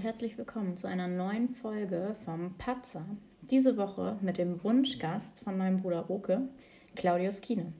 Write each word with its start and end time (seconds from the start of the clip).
Und 0.00 0.06
herzlich 0.06 0.38
willkommen 0.38 0.78
zu 0.78 0.86
einer 0.86 1.08
neuen 1.08 1.50
Folge 1.50 2.16
vom 2.24 2.54
Patzer. 2.56 3.04
Diese 3.42 3.76
Woche 3.76 4.16
mit 4.22 4.38
dem 4.38 4.64
Wunschgast 4.64 5.40
von 5.40 5.58
meinem 5.58 5.82
Bruder 5.82 6.08
Oke, 6.08 6.48
Claudius 6.96 7.42
Kiene. 7.42 7.74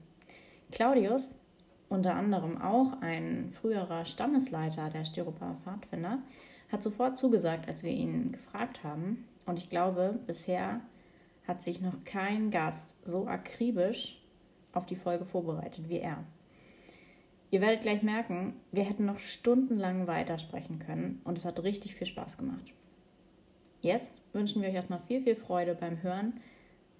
Claudius, 0.71 1.33
unter 1.89 2.13
anderem 2.13 2.61
auch 2.61 3.01
ein 3.01 3.49
früherer 3.49 4.05
Stammesleiter 4.05 4.91
der 4.91 5.03
Styroper 5.03 5.55
Pfadfinder, 5.63 6.19
hat 6.71 6.83
sofort 6.83 7.17
zugesagt, 7.17 7.67
als 7.67 7.81
wir 7.81 7.91
ihn 7.91 8.33
gefragt 8.33 8.83
haben. 8.83 9.27
Und 9.47 9.57
ich 9.57 9.71
glaube, 9.71 10.19
bisher 10.27 10.81
hat 11.47 11.63
sich 11.63 11.81
noch 11.81 12.03
kein 12.05 12.51
Gast 12.51 12.97
so 13.03 13.25
akribisch 13.25 14.21
auf 14.73 14.85
die 14.85 14.95
Folge 14.95 15.25
vorbereitet 15.25 15.89
wie 15.89 15.97
er. 15.97 16.23
Ihr 17.53 17.59
werdet 17.59 17.81
gleich 17.81 18.01
merken, 18.01 18.53
wir 18.71 18.85
hätten 18.85 19.03
noch 19.03 19.19
stundenlang 19.19 20.07
weitersprechen 20.07 20.79
können 20.79 21.19
und 21.25 21.37
es 21.37 21.43
hat 21.43 21.61
richtig 21.61 21.95
viel 21.95 22.07
Spaß 22.07 22.37
gemacht. 22.37 22.73
Jetzt 23.81 24.13
wünschen 24.31 24.61
wir 24.61 24.69
euch 24.69 24.75
erstmal 24.75 25.01
viel, 25.01 25.19
viel 25.19 25.35
Freude 25.35 25.75
beim 25.75 26.01
Hören 26.01 26.39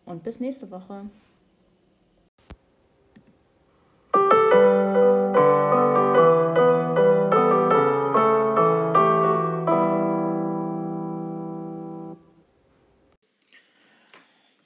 und 0.03 0.23
bis 0.23 0.41
nächste 0.41 0.69
Woche. 0.69 1.09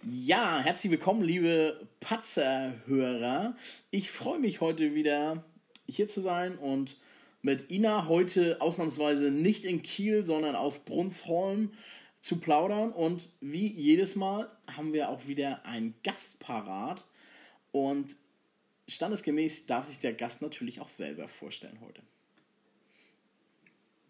Ja, 0.01 0.61
herzlich 0.63 0.91
willkommen, 0.91 1.21
liebe 1.21 1.87
Patzer-Hörer. 1.99 3.55
Ich 3.91 4.09
freue 4.09 4.39
mich 4.39 4.61
heute 4.61 4.95
wieder 4.95 5.43
hier 5.87 6.07
zu 6.07 6.21
sein 6.21 6.57
und 6.57 6.97
mit 7.41 7.69
Ina 7.69 8.07
heute 8.07 8.59
ausnahmsweise 8.59 9.29
nicht 9.29 9.65
in 9.65 9.83
Kiel, 9.83 10.25
sondern 10.25 10.55
aus 10.55 10.83
Brunsholm 10.83 11.71
zu 12.19 12.39
plaudern. 12.39 12.91
Und 12.91 13.29
wie 13.39 13.67
jedes 13.67 14.15
Mal 14.15 14.51
haben 14.75 14.93
wir 14.93 15.09
auch 15.09 15.27
wieder 15.27 15.63
einen 15.63 15.93
Gast 16.03 16.39
parat. 16.39 17.05
Und 17.71 18.15
standesgemäß 18.87 19.67
darf 19.67 19.85
sich 19.85 19.99
der 19.99 20.13
Gast 20.13 20.41
natürlich 20.41 20.79
auch 20.79 20.87
selber 20.87 21.27
vorstellen 21.27 21.79
heute. 21.81 22.01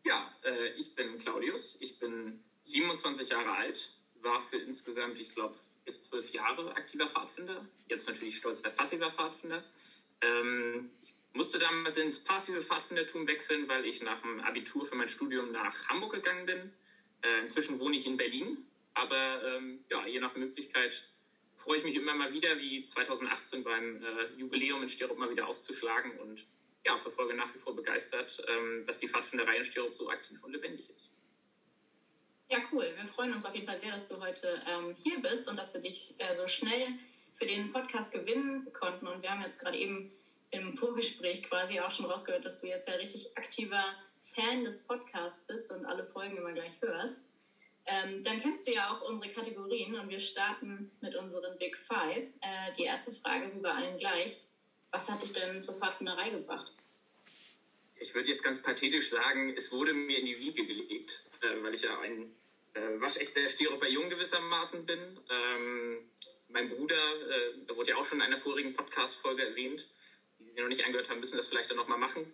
Ja, 0.06 0.32
äh, 0.44 0.70
ich 0.78 0.96
bin 0.96 1.18
Claudius, 1.18 1.78
ich 1.82 2.00
bin 2.00 2.40
27 2.62 3.30
Jahre 3.30 3.52
alt, 3.52 3.92
war 4.22 4.40
für 4.40 4.58
insgesamt, 4.58 5.20
ich 5.20 5.34
glaube, 5.34 5.56
zwölf 6.00 6.32
Jahre 6.32 6.74
aktiver 6.76 7.10
Pfadfinder, 7.10 7.66
jetzt 7.90 8.08
natürlich 8.08 8.38
stolzer 8.38 8.70
passiver 8.70 9.12
Pfadfinder. 9.12 9.64
Ähm, 10.22 10.90
musste 11.36 11.60
damals 11.60 11.98
ins 11.98 12.24
passive 12.24 12.62
Pfadfindertum 12.62 13.28
wechseln, 13.28 13.68
weil 13.68 13.86
ich 13.86 14.02
nach 14.02 14.22
dem 14.22 14.40
Abitur 14.40 14.86
für 14.86 14.96
mein 14.96 15.08
Studium 15.08 15.52
nach 15.52 15.88
Hamburg 15.90 16.14
gegangen 16.14 16.46
bin. 16.46 16.72
Äh, 17.22 17.42
inzwischen 17.42 17.80
wohne 17.80 17.96
ich 17.96 18.08
in 18.08 18.18
Berlin, 18.18 18.66
aber 18.94 19.44
ähm, 19.44 19.84
ja, 19.90 20.06
je 20.08 20.20
nach 20.20 20.36
Möglichkeit 20.36 21.08
freue 21.56 21.78
ich 21.78 21.84
mich 21.84 21.96
immer 21.96 22.14
mal 22.14 22.32
wieder, 22.34 22.58
wie 22.58 22.84
2018 22.84 23.64
beim 23.64 24.02
äh, 24.04 24.26
Jubiläum 24.38 24.82
in 24.84 24.90
Sterop 24.90 25.18
mal 25.18 25.30
wieder 25.30 25.48
aufzuschlagen 25.48 26.18
und 26.20 26.46
ja, 26.86 26.98
verfolge 26.98 27.34
nach 27.34 27.54
wie 27.54 27.60
vor 27.60 27.76
begeistert, 27.76 28.44
ähm, 28.48 28.86
dass 28.86 29.00
die 29.00 29.08
Pfadfinderei 29.08 29.58
in 29.58 29.64
Sterop 29.64 29.94
so 29.94 30.10
aktiv 30.10 30.42
und 30.44 30.52
lebendig 30.54 30.90
ist. 30.90 31.12
Ja, 32.50 32.60
cool. 32.72 32.94
Wir 32.96 33.08
freuen 33.08 33.34
uns 33.34 33.44
auf 33.44 33.56
jeden 33.56 33.66
Fall 33.66 33.78
sehr, 33.78 33.92
dass 33.92 34.08
du 34.08 34.20
heute 34.20 34.62
ähm, 34.70 34.96
hier 35.04 35.20
bist 35.20 35.50
und 35.50 35.58
dass 35.58 35.74
wir 35.74 35.82
dich 35.82 36.14
äh, 36.20 36.34
so 36.34 36.48
schnell 36.48 36.88
für 37.34 37.48
den 37.48 37.72
Podcast 37.72 38.14
gewinnen 38.14 38.72
konnten. 38.72 39.08
Und 39.08 39.24
wir 39.24 39.32
haben 39.32 39.42
jetzt 39.42 39.60
gerade 39.60 39.78
eben 39.78 40.12
im 40.56 40.78
Vorgespräch 40.78 41.44
quasi 41.44 41.80
auch 41.80 41.92
schon 41.92 42.06
rausgehört, 42.06 42.46
dass 42.46 42.60
du 42.60 42.68
jetzt 42.68 42.88
ja 42.88 42.96
richtig 42.96 43.38
aktiver 43.38 43.84
Fan 44.22 44.64
des 44.64 44.84
Podcasts 44.84 45.46
bist 45.46 45.72
und 45.72 45.86
alle 45.86 46.06
Folgen 46.06 46.38
immer 46.38 46.54
gleich 46.54 46.82
hörst. 46.82 47.30
Ähm, 47.86 48.24
dann 48.24 48.42
kennst 48.42 48.68
du 48.68 48.74
ja 48.74 48.92
auch 48.92 49.08
unsere 49.08 49.32
Kategorien 49.32 49.94
und 49.96 50.10
wir 50.10 50.20
starten 50.20 50.92
mit 51.02 51.16
unseren 51.16 51.58
Big 51.60 51.78
Five. 51.78 52.30
Äh, 52.42 52.74
die 52.78 52.84
erste 52.84 53.12
Frage 53.12 53.52
wie 53.54 53.60
bei 53.60 53.72
allen 53.72 53.98
gleich. 53.98 54.38
Was 54.92 55.10
hat 55.12 55.22
dich 55.22 55.34
denn 55.34 55.62
zur 55.62 55.76
Pfadfinderei 55.76 56.30
gebracht? 56.30 56.72
Ich 57.98 58.16
würde 58.16 58.30
jetzt 58.30 58.44
ganz 58.44 58.62
pathetisch 58.62 59.10
sagen, 59.10 59.54
es 59.56 59.72
wurde 59.72 59.94
mir 59.94 60.18
in 60.20 60.26
die 60.26 60.40
Wiege 60.40 60.66
gelegt, 60.66 61.24
äh, 61.42 61.62
weil 61.62 61.76
ich 61.76 61.84
ja 61.84 62.00
ein 62.00 62.36
äh, 62.74 63.00
waschechter 63.00 63.48
Styroper 63.48 63.88
Jung 63.88 64.10
gewissermaßen 64.10 64.86
bin. 64.86 65.20
Ähm, 65.30 66.10
mein 66.50 66.68
Bruder, 66.68 66.96
äh, 66.96 67.76
wurde 67.76 67.92
ja 67.92 67.98
auch 67.98 68.06
schon 68.06 68.20
in 68.20 68.24
einer 68.24 68.38
vorigen 68.38 68.74
Podcast-Folge 68.74 69.48
erwähnt, 69.48 69.88
die 70.56 70.62
noch 70.62 70.70
nicht 70.70 70.84
angehört 70.86 71.10
haben, 71.10 71.20
müssen 71.20 71.38
das 71.38 71.48
vielleicht 71.48 71.70
dann 71.70 71.78
nochmal 71.78 71.98
machen. 71.98 72.28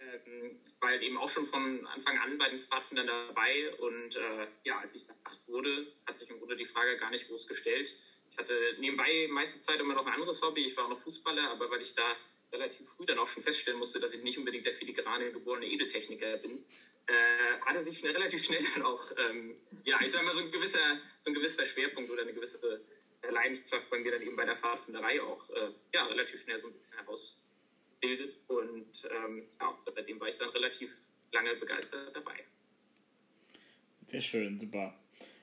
Ähm, 0.00 0.58
halt 0.82 1.02
eben 1.02 1.16
auch 1.16 1.28
schon 1.28 1.44
von 1.44 1.86
Anfang 1.86 2.18
an 2.18 2.36
bei 2.36 2.48
den 2.48 2.58
Pfadfindern 2.58 3.06
dabei 3.06 3.72
und 3.78 4.16
äh, 4.16 4.46
ja, 4.64 4.78
als 4.78 4.94
ich 4.94 5.06
acht 5.24 5.40
wurde, 5.46 5.86
hat 6.06 6.18
sich 6.18 6.28
im 6.30 6.38
Grunde 6.38 6.56
die 6.56 6.64
Frage 6.64 6.96
gar 6.96 7.10
nicht 7.10 7.26
groß 7.28 7.46
gestellt. 7.46 7.94
Ich 8.30 8.36
hatte 8.36 8.74
nebenbei 8.78 9.26
meiste 9.30 9.60
Zeit 9.60 9.80
immer 9.80 9.94
noch 9.94 10.06
ein 10.06 10.12
anderes 10.12 10.42
Hobby. 10.42 10.62
Ich 10.64 10.76
war 10.76 10.84
auch 10.84 10.88
noch 10.88 10.98
Fußballer, 10.98 11.48
aber 11.50 11.70
weil 11.70 11.80
ich 11.80 11.94
da 11.94 12.16
relativ 12.52 12.88
früh 12.88 13.06
dann 13.06 13.18
auch 13.18 13.26
schon 13.26 13.42
feststellen 13.42 13.78
musste, 13.78 14.00
dass 14.00 14.12
ich 14.12 14.22
nicht 14.22 14.38
unbedingt 14.38 14.66
der 14.66 14.74
filigrane 14.74 15.32
geborene 15.32 15.66
Edeltechniker 15.66 16.36
bin, 16.38 16.64
äh, 17.06 17.58
hatte 17.60 17.80
sich 17.80 18.04
relativ 18.04 18.44
schnell 18.44 18.62
dann 18.74 18.82
auch, 18.82 19.10
ähm, 19.16 19.54
ja, 19.84 20.00
ich 20.00 20.10
sag 20.10 20.24
mal, 20.24 20.32
so 20.32 20.40
ein 20.40 20.50
gewisser, 20.50 21.00
so 21.18 21.30
ein 21.30 21.34
gewisser 21.34 21.64
Schwerpunkt 21.64 22.10
oder 22.10 22.22
eine 22.22 22.32
gewisse 22.32 22.82
Leidenschaft 23.22 23.88
bei 23.90 23.98
mir 23.98 24.12
dann 24.12 24.22
eben 24.22 24.36
bei 24.36 24.44
der 24.44 24.54
Pfadfinderei 24.54 25.22
auch, 25.22 25.48
äh, 25.50 25.70
ja, 25.92 26.04
relativ 26.06 26.42
schnell 26.42 26.58
so 26.58 26.68
ein 26.68 26.74
bisschen 26.74 26.96
heraus 26.96 27.43
bildet. 28.04 28.38
Und 28.48 29.08
ähm, 29.10 29.42
ja, 29.60 29.78
seitdem 29.94 30.20
war 30.20 30.28
ich 30.28 30.38
dann 30.38 30.50
relativ 30.50 30.90
lange 31.32 31.56
begeistert 31.56 32.14
dabei. 32.14 32.34
Sehr 34.06 34.20
schön, 34.20 34.58
super. 34.58 34.94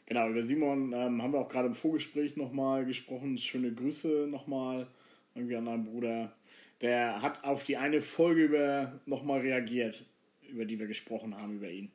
Genau, 0.05 0.29
über 0.29 0.43
Simon 0.43 0.93
ähm, 0.93 1.21
haben 1.21 1.33
wir 1.33 1.39
auch 1.39 1.47
gerade 1.47 1.67
im 1.67 1.73
Vorgespräch 1.73 2.35
nochmal 2.35 2.85
gesprochen. 2.85 3.37
Schöne 3.37 3.73
Grüße 3.73 4.27
nochmal 4.29 4.87
irgendwie 5.35 5.55
an 5.55 5.65
deinen 5.65 5.85
Bruder. 5.85 6.35
Der 6.81 7.21
hat 7.21 7.43
auf 7.43 7.63
die 7.63 7.77
eine 7.77 8.01
Folge 8.01 8.43
über 8.43 8.99
nochmal 9.05 9.41
reagiert, 9.41 10.03
über 10.49 10.65
die 10.65 10.79
wir 10.79 10.87
gesprochen 10.87 11.37
haben, 11.37 11.55
über 11.55 11.69
ihn. 11.69 11.91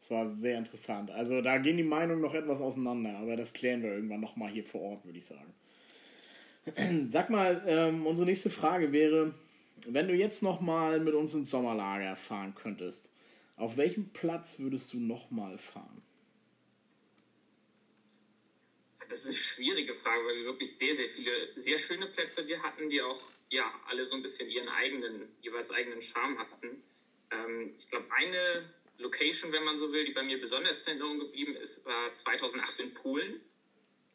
Das 0.00 0.10
war 0.10 0.26
sehr 0.26 0.58
interessant. 0.58 1.10
Also 1.12 1.40
da 1.40 1.58
gehen 1.58 1.76
die 1.76 1.84
Meinungen 1.84 2.20
noch 2.20 2.34
etwas 2.34 2.60
auseinander, 2.60 3.16
aber 3.18 3.36
das 3.36 3.52
klären 3.52 3.82
wir 3.82 3.92
irgendwann 3.92 4.20
nochmal 4.20 4.50
hier 4.50 4.64
vor 4.64 4.80
Ort, 4.80 5.04
würde 5.04 5.18
ich 5.18 5.26
sagen. 5.26 5.54
Sag 7.10 7.30
mal, 7.30 7.62
ähm, 7.66 8.06
unsere 8.06 8.26
nächste 8.26 8.50
Frage 8.50 8.90
wäre, 8.90 9.34
wenn 9.86 10.08
du 10.08 10.14
jetzt 10.14 10.42
nochmal 10.42 11.00
mit 11.00 11.14
uns 11.14 11.34
ins 11.34 11.50
Sommerlager 11.50 12.16
fahren 12.16 12.54
könntest, 12.54 13.10
auf 13.56 13.76
welchem 13.76 14.10
Platz 14.10 14.58
würdest 14.58 14.92
du 14.92 14.98
nochmal 14.98 15.58
fahren? 15.58 16.02
Das 19.08 19.20
ist 19.20 19.26
eine 19.26 19.36
schwierige 19.36 19.92
Frage, 19.92 20.24
weil 20.24 20.36
wir 20.36 20.44
wirklich 20.44 20.76
sehr, 20.76 20.94
sehr 20.94 21.08
viele 21.08 21.30
sehr 21.54 21.76
schöne 21.76 22.06
Plätze 22.06 22.46
die 22.46 22.58
hatten, 22.58 22.88
die 22.88 23.02
auch 23.02 23.20
ja 23.50 23.70
alle 23.86 24.04
so 24.04 24.14
ein 24.14 24.22
bisschen 24.22 24.48
ihren 24.48 24.68
eigenen, 24.68 25.28
jeweils 25.42 25.70
eigenen 25.70 26.00
Charme 26.00 26.38
hatten. 26.38 26.82
Ähm, 27.30 27.74
ich 27.78 27.90
glaube, 27.90 28.06
eine 28.10 28.72
Location, 28.98 29.52
wenn 29.52 29.64
man 29.64 29.76
so 29.76 29.92
will, 29.92 30.06
die 30.06 30.12
bei 30.12 30.22
mir 30.22 30.40
besonders 30.40 30.80
in 30.80 30.86
Erinnerung 30.88 31.18
geblieben 31.18 31.56
ist, 31.56 31.84
war 31.84 32.14
2008 32.14 32.80
in 32.80 32.94
Polen, 32.94 33.40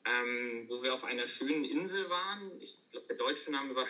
ähm, 0.06 0.66
wo 0.68 0.82
wir 0.82 0.94
auf 0.94 1.04
einer 1.04 1.28
schönen 1.28 1.66
Insel 1.66 2.10
waren. 2.10 2.52
Ich 2.60 2.80
glaube, 2.92 3.06
der 3.08 3.18
deutsche 3.18 3.52
Name 3.52 3.76
war 3.76 3.86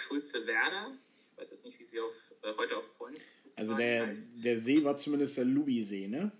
Schulze-Werder 1.37 1.41
weiß 1.41 1.51
jetzt 1.51 1.65
nicht, 1.65 1.79
wie 1.79 1.85
sie 1.85 1.99
auf, 1.99 2.13
äh, 2.41 2.53
heute 2.57 2.77
auf 2.77 2.97
Point. 2.97 3.19
Also 3.55 3.75
der, 3.75 4.13
der 4.35 4.57
See 4.57 4.83
war 4.83 4.97
zumindest 4.97 5.37
der 5.37 5.45
Lubisee, 5.45 6.07
ne? 6.07 6.31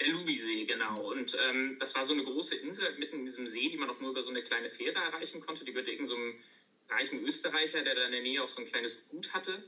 Der 0.00 0.08
Lubisee, 0.08 0.64
genau. 0.64 1.10
Und 1.10 1.36
ähm, 1.48 1.76
das 1.78 1.94
war 1.94 2.04
so 2.04 2.12
eine 2.12 2.24
große 2.24 2.56
Insel 2.56 2.96
mitten 2.98 3.20
in 3.20 3.24
diesem 3.24 3.46
See, 3.46 3.68
die 3.68 3.76
man 3.76 3.90
auch 3.90 4.00
nur 4.00 4.10
über 4.10 4.22
so 4.22 4.30
eine 4.30 4.42
kleine 4.42 4.68
Fähre 4.68 4.98
erreichen 4.98 5.40
konnte. 5.40 5.64
Die 5.64 5.72
gehörte 5.72 5.90
irgendeinem 5.90 6.38
so 6.86 6.94
reichen 6.94 7.24
Österreicher, 7.24 7.82
der 7.82 7.94
da 7.94 8.06
in 8.06 8.12
der 8.12 8.22
Nähe 8.22 8.42
auch 8.42 8.48
so 8.48 8.60
ein 8.60 8.66
kleines 8.66 9.08
Gut 9.08 9.32
hatte. 9.34 9.64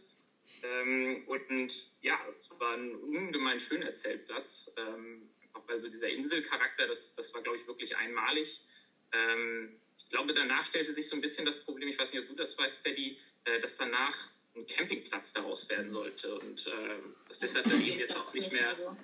Ähm, 0.63 1.25
und 1.27 1.91
ja, 2.01 2.19
es 2.39 2.51
war 2.59 2.77
ein 2.77 2.95
ungemein 2.95 3.59
schöner 3.59 3.93
Zeltplatz. 3.93 4.75
Ähm, 4.77 5.29
auch 5.53 5.67
weil 5.69 5.81
so 5.81 5.89
dieser 5.89 6.09
Inselcharakter, 6.09 6.87
das, 6.87 7.15
das 7.15 7.35
war, 7.35 7.43
glaube 7.43 7.59
ich, 7.59 7.67
wirklich 7.67 7.97
einmalig. 7.97 8.63
Ähm, 9.13 9.81
ich 9.99 10.09
glaube, 10.09 10.33
danach 10.33 10.65
stellte 10.65 10.93
sich 10.93 11.09
so 11.09 11.17
ein 11.17 11.21
bisschen 11.21 11.45
das 11.45 11.65
Problem, 11.65 11.89
ich 11.89 11.99
weiß 11.99 12.13
nicht, 12.13 12.23
ob 12.23 12.29
du 12.29 12.35
das 12.35 12.57
weißt, 12.57 12.85
Paddy, 12.85 13.19
äh, 13.45 13.61
dass 13.61 13.77
danach 13.77 14.17
ein 14.57 14.67
Campingplatz 14.67 15.33
daraus 15.33 15.69
werden 15.69 15.91
sollte 15.91 16.39
und 16.39 16.67
äh, 16.67 16.99
dass 17.29 17.39
deshalb 17.39 17.69
dann 17.69 17.83
eben 17.83 17.99
jetzt 17.99 18.17
auch 18.17 18.33
nicht 18.35 18.53
mehr, 18.53 18.97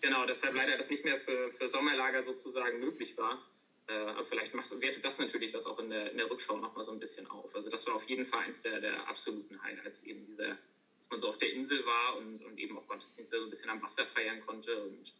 genau, 0.00 0.26
deshalb 0.26 0.54
leider 0.54 0.76
das 0.76 0.90
nicht 0.90 1.04
mehr 1.04 1.18
für, 1.18 1.50
für 1.50 1.68
Sommerlager 1.68 2.22
sozusagen 2.22 2.78
möglich 2.80 3.16
war. 3.16 3.42
Äh, 3.88 3.92
aber 3.92 4.24
vielleicht 4.24 4.54
macht, 4.54 4.70
wertet 4.80 5.04
das 5.04 5.18
natürlich 5.18 5.52
das 5.52 5.66
auch 5.66 5.78
in 5.78 5.90
der, 5.90 6.10
in 6.10 6.18
der 6.18 6.30
Rückschau 6.30 6.56
nochmal 6.56 6.84
so 6.84 6.92
ein 6.92 6.98
bisschen 6.98 7.26
auf. 7.28 7.54
Also 7.54 7.70
das 7.70 7.86
war 7.86 7.94
auf 7.94 8.08
jeden 8.08 8.24
Fall 8.24 8.40
eins 8.40 8.62
der, 8.62 8.80
der 8.80 9.08
absoluten 9.08 9.62
Highlights, 9.62 10.02
eben 10.02 10.26
dieser, 10.26 10.56
dass 10.98 11.10
man 11.10 11.20
so 11.20 11.28
auf 11.28 11.38
der 11.38 11.52
Insel 11.52 11.84
war 11.84 12.16
und, 12.16 12.44
und 12.44 12.58
eben 12.58 12.76
auch 12.78 12.86
Gottesdienste 12.86 13.38
so 13.38 13.44
ein 13.44 13.50
bisschen 13.50 13.70
am 13.70 13.82
Wasser 13.82 14.06
feiern 14.06 14.40
konnte 14.40 14.82
und 14.82 15.12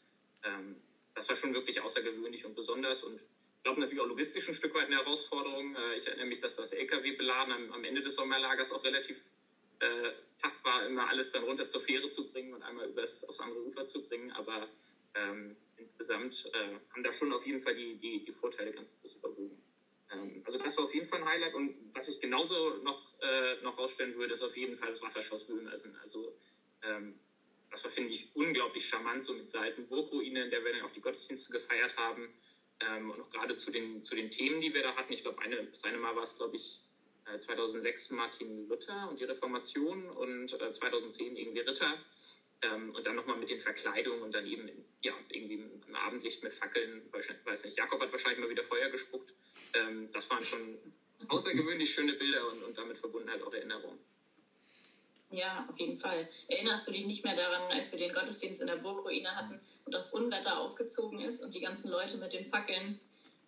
ähm, 0.45 0.77
das 1.15 1.29
war 1.29 1.37
schon 1.37 1.55
wirklich 1.55 1.81
außergewöhnlich 1.81 2.45
und 2.45 2.55
besonders 2.55 3.03
und 3.03 3.17
ich 3.17 3.63
glaube 3.63 3.81
natürlich 3.81 4.01
auch 4.01 4.09
logistisch 4.09 4.49
ein 4.49 4.55
Stück 4.55 4.75
weit 4.75 4.87
eine 4.87 4.97
Herausforderung. 4.97 5.75
Äh, 5.75 5.97
ich 5.97 6.07
erinnere 6.07 6.27
mich, 6.27 6.41
dass 6.41 6.57
das 6.57 6.73
LKW-Beladen 6.73 7.53
am, 7.53 7.73
am 7.73 7.85
Ende 7.85 8.01
des 8.01 8.15
Sommerlagers 8.15 8.73
auch 8.73 8.85
relativ 8.85 9.17
äh, 9.81 10.13
tough 10.41 10.65
war, 10.65 10.87
immer 10.87 11.09
alles 11.09 11.31
dann 11.33 11.45
runter 11.45 11.69
zur 11.69 11.81
Fähre 11.81 12.09
zu 12.11 12.31
bringen 12.31 12.53
und 12.55 12.63
einmal 12.63 12.89
übers, 12.89 13.25
aufs 13.25 13.41
andere 13.41 13.63
Ufer 13.65 13.87
zu 13.87 14.03
bringen. 14.03 14.31
Aber 14.33 14.69
ähm, 15.15 15.57
insgesamt 15.77 16.49
äh, 16.53 16.79
haben 16.91 17.03
da 17.03 17.13
schon 17.13 17.33
auf 17.33 17.47
jeden 17.47 17.61
Fall 17.61 17.75
die, 17.75 17.97
die, 17.97 18.25
die 18.25 18.33
Vorteile 18.33 18.73
ganz 18.73 18.95
groß 19.01 19.15
überwogen. 19.17 19.63
Ähm, 20.11 20.43
also 20.45 20.59
das 20.59 20.77
war 20.77 20.85
auf 20.85 20.95
jeden 20.95 21.07
Fall 21.07 21.21
ein 21.21 21.29
Highlight 21.29 21.55
und 21.55 21.75
was 21.95 22.09
ich 22.09 22.21
genauso 22.21 22.77
noch, 22.83 23.21
äh, 23.21 23.61
noch 23.63 23.77
rausstellen 23.79 24.17
würde, 24.17 24.35
ist 24.35 24.43
auf 24.43 24.57
jeden 24.57 24.77
Fall 24.77 24.91
das 24.91 25.03
Wasserschloss 25.03 25.49
Wülmersen. 25.49 25.97
Also 26.03 26.37
ähm, 26.83 27.19
das 27.71 27.83
war, 27.85 27.91
finde 27.91 28.11
ich, 28.11 28.35
unglaublich 28.35 28.87
charmant, 28.87 29.25
so 29.25 29.35
mit 29.35 29.49
Seiten 29.51 29.87
Burgruine, 29.89 30.45
in 30.45 30.51
der 30.51 30.65
wir 30.65 30.73
dann 30.73 30.83
auch 30.83 30.93
die 30.93 31.01
Gottesdienste 31.01 31.53
gefeiert 31.53 31.97
haben. 31.97 32.33
Ähm, 32.81 33.11
und 33.11 33.21
auch 33.21 33.31
gerade 33.31 33.57
zu 33.57 33.71
den, 33.71 34.05
zu 34.05 34.15
den 34.15 34.31
Themen, 34.31 34.61
die 34.61 34.73
wir 34.73 34.83
da 34.83 34.95
hatten. 34.95 35.13
Ich 35.13 35.23
glaube, 35.23 35.41
eine, 35.43 35.65
das 35.65 35.83
eine 35.85 35.99
Mal 35.99 36.15
war 36.15 36.23
es, 36.23 36.37
glaube 36.37 36.57
ich, 36.57 36.83
2006 37.39 38.11
äh, 38.11 38.15
Martin 38.15 38.69
Luther 38.69 39.09
und 39.09 39.21
die 39.21 39.25
Reformation 39.25 40.09
und 40.11 40.51
2010 40.51 41.37
äh, 41.37 41.41
irgendwie 41.41 41.61
Ritter. 41.61 41.95
Ähm, 42.63 42.95
und 42.95 43.07
dann 43.07 43.17
nochmal 43.17 43.37
mit 43.37 43.51
den 43.51 43.61
Verkleidungen 43.61 44.23
und 44.23 44.33
dann 44.33 44.47
eben 44.47 44.71
ja, 45.03 45.13
irgendwie 45.29 45.55
im 45.55 45.95
Abendlicht 45.95 46.43
mit 46.43 46.55
Fackeln. 46.55 47.03
Weiß 47.13 47.65
nicht, 47.65 47.77
Jakob 47.77 48.01
hat 48.01 48.11
wahrscheinlich 48.13 48.41
mal 48.41 48.49
wieder 48.49 48.65
Feuer 48.65 48.89
gespuckt. 48.89 49.33
Ähm, 49.75 50.09
das 50.13 50.31
waren 50.31 50.43
schon 50.43 50.79
außergewöhnlich 51.29 51.93
schöne 51.93 52.15
Bilder 52.15 52.49
und, 52.51 52.63
und 52.63 52.79
damit 52.79 52.99
verbunden 52.99 53.31
halt 53.31 53.43
auch 53.43 53.53
Erinnerungen. 53.53 53.99
Ja, 55.31 55.67
auf 55.69 55.79
jeden 55.79 55.99
Fall. 55.99 56.29
Erinnerst 56.49 56.87
du 56.87 56.93
dich 56.93 57.05
nicht 57.05 57.25
mehr 57.25 57.37
daran, 57.37 57.71
als 57.73 57.93
wir 57.93 57.99
den 57.99 58.15
Gottesdienst 58.15 58.61
in 58.61 58.69
der 58.69 58.77
Burgruine 58.77 59.35
hatten 59.35 59.61
und 59.85 59.93
das 59.93 60.13
Unwetter 60.13 60.59
aufgezogen 60.59 61.21
ist 61.21 61.43
und 61.43 61.55
die 61.55 61.61
ganzen 61.61 61.91
Leute 61.91 62.17
mit 62.17 62.33
den 62.33 62.47
Fackeln 62.47 63.01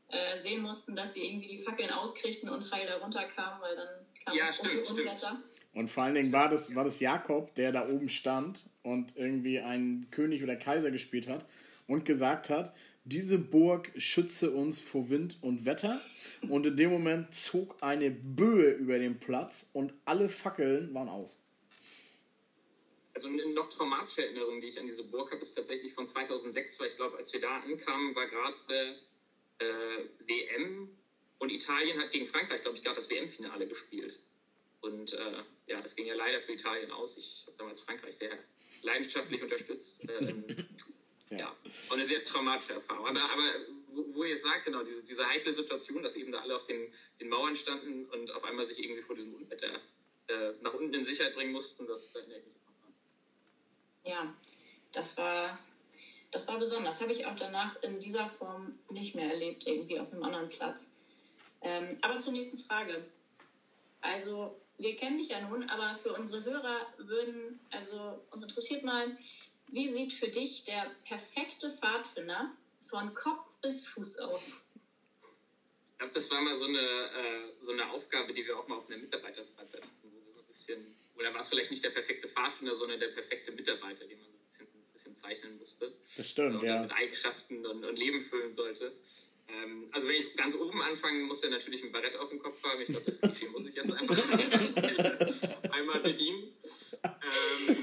äh, 0.09 0.39
sehen 0.39 0.63
mussten, 0.63 0.97
dass 0.97 1.15
sie 1.15 1.27
irgendwie 1.27 1.49
die 1.49 1.59
Fackeln 1.59 1.91
auskriegten 1.91 2.49
und 2.49 2.71
heil 2.71 2.87
darunter 2.87 3.25
kamen, 3.25 3.61
weil 3.61 3.77
dann 3.77 3.89
kam 4.25 4.37
ja, 4.37 4.47
das 4.47 4.57
stimmt, 4.57 4.87
große 4.87 5.03
Unwetter. 5.03 5.43
Und 5.75 5.89
vor 5.89 6.05
allen 6.05 6.15
Dingen 6.15 6.33
war 6.33 6.49
das, 6.49 6.75
war 6.75 6.85
das 6.85 6.99
Jakob, 7.01 7.55
der 7.55 7.73
da 7.73 7.89
oben 7.89 8.09
stand 8.09 8.69
und 8.83 9.17
irgendwie 9.17 9.61
einen 9.61 10.11
König 10.11 10.43
oder 10.43 10.57
Kaiser 10.57 10.91
gespielt 10.91 11.29
hat 11.29 11.47
und 11.87 12.05
gesagt 12.05 12.51
hat, 12.51 12.75
diese 13.05 13.39
Burg 13.39 13.91
schütze 13.97 14.51
uns 14.51 14.81
vor 14.81 15.09
Wind 15.09 15.39
und 15.41 15.65
Wetter. 15.65 16.01
Und 16.49 16.67
in 16.67 16.77
dem 16.77 16.91
Moment 16.91 17.35
zog 17.35 17.77
eine 17.81 18.11
Böe 18.11 18.73
über 18.73 18.99
den 18.99 19.19
Platz 19.19 19.71
und 19.73 19.95
alle 20.05 20.29
Fackeln 20.29 20.93
waren 20.95 21.09
aus. 21.09 21.39
Also 23.15 23.29
eine 23.29 23.47
noch 23.53 23.69
traumatische 23.71 24.25
Erinnerung, 24.25 24.61
die 24.61 24.69
ich 24.69 24.79
an 24.79 24.87
diese 24.87 25.05
Burg 25.05 25.31
habe, 25.33 25.41
ist 25.41 25.55
tatsächlich 25.55 25.93
von 25.93 26.07
2006, 26.07 26.79
weil 26.81 26.89
ich 26.89 26.97
glaube, 26.97 27.17
als 27.17 27.33
wir 27.33 27.41
da 27.41 27.57
ankamen, 27.61 28.15
war 28.15 28.27
gerade 28.27 28.97
äh, 29.59 30.05
WM 30.27 30.97
und 31.39 31.51
Italien 31.51 32.01
hat 32.01 32.11
gegen 32.11 32.27
Frankreich, 32.27 32.63
glaube 32.63 32.77
ich, 32.77 32.83
gerade 32.83 32.97
das 32.97 33.11
WM-Finale 33.11 33.67
gespielt. 33.67 34.19
Und 34.81 35.13
äh, 35.13 35.43
ja, 35.67 35.81
das 35.81 35.97
ging 35.97 36.07
ja 36.07 36.15
leider 36.15 36.41
für 36.41 36.53
Italien 36.53 36.91
aus. 36.91 37.17
Ich 37.17 37.45
habe 37.47 37.57
damals 37.57 37.81
Frankreich 37.81 38.17
sehr 38.17 38.39
leidenschaftlich 38.83 39.43
unterstützt. 39.43 40.07
Ähm, 40.21 40.45
ja. 41.31 41.39
ja. 41.39 41.57
und 41.91 41.93
eine 41.93 42.07
sehr 42.07 42.25
traumatische 42.25 42.73
Erfahrung. 42.73 43.07
Aber, 43.07 43.21
aber 43.21 43.55
wo, 43.89 44.15
wo, 44.15 44.25
ihr 44.25 44.37
sagt, 44.39 44.65
genau, 44.65 44.83
diese, 44.83 45.05
diese 45.05 45.29
heikle 45.29 45.53
Situation, 45.53 46.03
dass 46.03 46.17
eben 46.17 46.33
da 46.33 46.41
alle 46.41 46.57
auf 46.57 46.65
den, 46.65 46.91
den 47.21 47.29
Mauern 47.29 47.55
standen 47.55 48.07
und 48.07 48.31
auf 48.31 48.45
einmal 48.45 48.65
sich 48.65 48.83
irgendwie 48.83 49.03
vor 49.03 49.15
diesem 49.15 49.35
Unwetter 49.35 49.79
äh, 50.29 50.53
nach 50.63 50.73
unten 50.73 50.95
in 50.95 51.05
Sicherheit 51.05 51.35
bringen 51.35 51.53
mussten, 51.53 51.87
das 51.87 52.15
erinnere 52.15 52.39
ich 52.39 52.45
mich 52.47 52.55
Ja, 54.05 54.35
das 54.93 55.19
war, 55.19 55.59
das 56.31 56.49
war 56.49 56.59
besonders. 56.59 57.01
Habe 57.01 57.13
ich 57.13 57.27
auch 57.27 57.37
danach 57.37 57.81
in 57.83 58.01
dieser 58.01 58.29
Form 58.29 58.79
nicht 58.91 59.15
mehr 59.15 59.31
erlebt, 59.31 59.67
irgendwie 59.67 59.99
auf 59.99 60.13
einem 60.13 60.25
anderen 60.25 60.49
Platz. 60.49 60.95
Ähm, 61.63 61.99
aber 62.03 62.19
zur 62.19 62.33
nächsten 62.33 62.59
Frage. 62.59 63.05
Also, 64.01 64.61
wir 64.79 64.95
kennen 64.97 65.19
dich 65.19 65.29
ja 65.29 65.41
nun, 65.41 65.69
aber 65.69 65.97
für 65.97 66.13
unsere 66.13 66.45
Hörer 66.45 66.87
würden, 66.99 67.59
also 67.71 68.23
uns 68.31 68.43
interessiert 68.43 68.85
mal, 68.85 69.17
wie 69.69 69.89
sieht 69.89 70.13
für 70.13 70.29
dich 70.29 70.65
der 70.65 70.91
perfekte 71.05 71.71
Pfadfinder 71.71 72.53
von 72.89 73.13
Kopf 73.15 73.45
bis 73.61 73.87
Fuß 73.87 74.19
aus? 74.21 74.63
Ich 75.93 75.99
glaube, 75.99 76.15
das 76.15 76.31
war 76.31 76.41
mal 76.41 76.55
so 76.55 76.67
eine, 76.67 76.79
äh, 76.79 77.53
so 77.59 77.73
eine 77.73 77.91
Aufgabe, 77.91 78.33
die 78.33 78.47
wir 78.47 78.57
auch 78.57 78.69
mal 78.69 78.77
auf 78.77 78.89
einer 78.89 78.99
Mitarbeiterfreizeit 78.99 79.83
hatten, 79.83 79.97
wo 80.03 80.11
wir 80.13 80.33
so 80.33 80.39
ein 80.39 80.47
bisschen, 80.47 80.95
oder 81.17 81.33
war 81.35 81.41
es 81.41 81.49
vielleicht 81.49 81.73
nicht 81.73 81.83
der 81.83 81.91
perfekte 81.91 82.29
Pfadfinder, 82.29 82.75
sondern 82.75 83.01
der 83.01 83.09
perfekte 83.09 83.51
Mitarbeiter, 83.51 84.07
den 84.07 84.21
man 84.21 84.31
so 84.31 84.38
bisschen, 84.99 85.17
zeichnen 85.17 85.57
musste. 85.59 85.93
Das 86.17 86.31
stimmt, 86.31 86.63
ja. 86.63 86.83
Mit 86.83 86.93
Eigenschaften 86.93 87.65
und, 87.65 87.85
und 87.85 87.97
Leben 87.97 88.21
füllen 88.21 88.53
sollte. 88.53 88.93
Ähm, 89.49 89.87
also 89.93 90.09
wenn 90.09 90.17
ich 90.17 90.35
ganz 90.37 90.55
oben 90.57 90.83
anfangen 90.83 91.23
muss, 91.23 91.43
er 91.43 91.51
natürlich 91.51 91.83
ein 91.85 91.93
Barett 91.93 92.17
auf 92.17 92.29
dem 92.31 92.41
Kopf 92.41 92.63
haben. 92.65 92.81
Ich 92.81 92.89
glaube, 92.89 93.07
das 93.07 93.21
Klischee 93.21 93.49
muss 93.49 93.65
ich 93.65 93.75
jetzt 93.75 93.93
einfach 93.93 94.17
einmal 95.71 96.01
bedienen. 96.01 96.53
Ähm, 97.05 97.77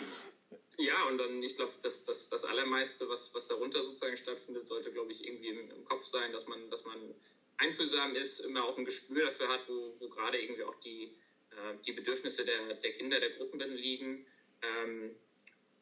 ja, 0.78 1.08
und 1.08 1.18
dann, 1.18 1.42
ich 1.42 1.56
glaube, 1.56 1.74
das, 1.82 2.04
das, 2.04 2.30
das 2.30 2.44
Allermeiste, 2.44 3.08
was, 3.08 3.34
was 3.34 3.48
darunter 3.48 3.82
sozusagen 3.84 4.18
stattfindet, 4.18 4.68
sollte, 4.68 4.92
glaube 4.92 5.12
ich, 5.12 5.26
irgendwie 5.26 5.48
im, 5.48 5.72
im, 5.72 5.86
Kopf 5.86 6.06
sein, 6.06 6.32
dass 6.34 6.48
man, 6.48 6.70
dass 6.70 6.84
man 6.84 7.16
einfühlsam 7.58 8.16
ist, 8.16 8.42
immer 8.42 8.66
auch 8.66 8.78
ein 8.78 8.86
Gespür 8.86 9.26
dafür 9.26 9.48
hat, 9.48 9.70
wo, 9.70 9.96
wo 10.00 10.10
gerade 10.10 10.40
irgendwie 10.40 10.64
auch 10.64 10.76
die, 10.82 11.16
äh, 11.52 11.76
die 11.86 11.94
Bedürfnisse 11.94 12.44
der, 12.44 12.76
der 12.76 12.92
Kinder, 12.92 13.20
der 13.22 13.30
Gruppen 13.32 13.60
liegen. 13.76 14.28
Ähm, 14.62 15.16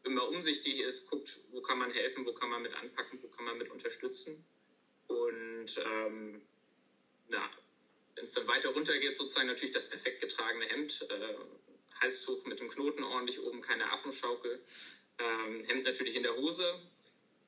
immer 0.03 0.27
umsichtig 0.27 0.79
ist, 0.79 1.07
guckt, 1.09 1.39
wo 1.51 1.61
kann 1.61 1.79
man 1.79 1.91
helfen, 1.91 2.25
wo 2.25 2.33
kann 2.33 2.49
man 2.49 2.61
mit 2.61 2.73
anpacken, 2.73 3.19
wo 3.21 3.27
kann 3.27 3.45
man 3.45 3.57
mit 3.57 3.69
unterstützen. 3.69 4.45
Und 5.07 5.69
ähm, 5.77 6.41
ja, 7.31 7.49
wenn 8.15 8.25
es 8.25 8.33
dann 8.33 8.47
weiter 8.47 8.69
runter 8.69 8.97
geht, 8.99 9.17
sozusagen 9.17 9.47
natürlich 9.47 9.73
das 9.73 9.87
perfekt 9.87 10.21
getragene 10.21 10.65
Hemd, 10.65 11.05
äh, 11.09 11.35
Halstuch 12.01 12.45
mit 12.45 12.59
dem 12.59 12.69
Knoten 12.69 13.03
ordentlich 13.03 13.41
oben, 13.41 13.61
keine 13.61 13.91
Affenschaukel, 13.91 14.61
ähm, 15.19 15.63
Hemd 15.65 15.85
natürlich 15.85 16.15
in 16.15 16.23
der 16.23 16.35
Hose 16.35 16.81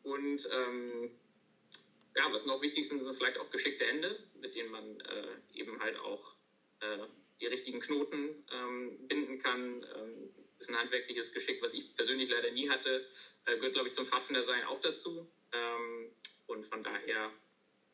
und 0.04 0.48
ähm, 0.52 1.12
ja, 2.16 2.32
was 2.32 2.46
noch 2.46 2.62
wichtig 2.62 2.88
sind, 2.88 3.02
sind 3.02 3.16
vielleicht 3.16 3.38
auch 3.38 3.50
geschickte 3.50 3.86
Hände, 3.86 4.18
mit 4.40 4.56
denen 4.56 4.72
man 4.72 5.02
äh, 5.02 5.28
eben 5.54 5.80
halt 5.82 5.98
auch 5.98 6.36
äh, 6.80 7.00
die 7.42 7.48
richtigen 7.48 7.82
Knoten 7.82 8.46
ähm, 8.52 9.08
binden 9.08 9.40
kann. 9.40 9.86
Ist 10.58 10.70
ein 10.70 10.78
handwerkliches 10.78 11.32
Geschick, 11.32 11.62
was 11.62 11.74
ich 11.74 11.96
persönlich 11.96 12.30
leider 12.30 12.52
nie 12.52 12.70
hatte, 12.70 13.06
äh, 13.46 13.56
gehört, 13.56 13.74
glaube 13.74 13.88
ich, 13.88 13.94
zum 13.94 14.06
Pfadfindersein 14.06 14.64
auch 14.66 14.80
dazu. 14.80 15.30
Ähm, 15.52 16.12
und 16.48 16.66
von 16.66 16.84
daher 16.84 17.32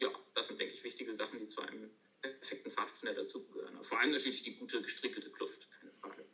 ja, 0.01 0.09
das 0.33 0.47
sind, 0.47 0.59
denke 0.59 0.73
ich, 0.73 0.83
wichtige 0.83 1.13
Sachen, 1.13 1.39
die 1.39 1.47
zu 1.47 1.61
einem 1.61 1.89
perfekten 2.21 2.71
Pfadfinder 2.71 3.13
dazugehören. 3.13 3.83
Vor 3.83 3.99
allem 3.99 4.11
natürlich 4.11 4.41
die 4.43 4.55
gute 4.55 4.81
gestrickelte 4.81 5.29
Kluft, 5.29 5.69
keine 5.79 5.91
Frage. 5.93 6.25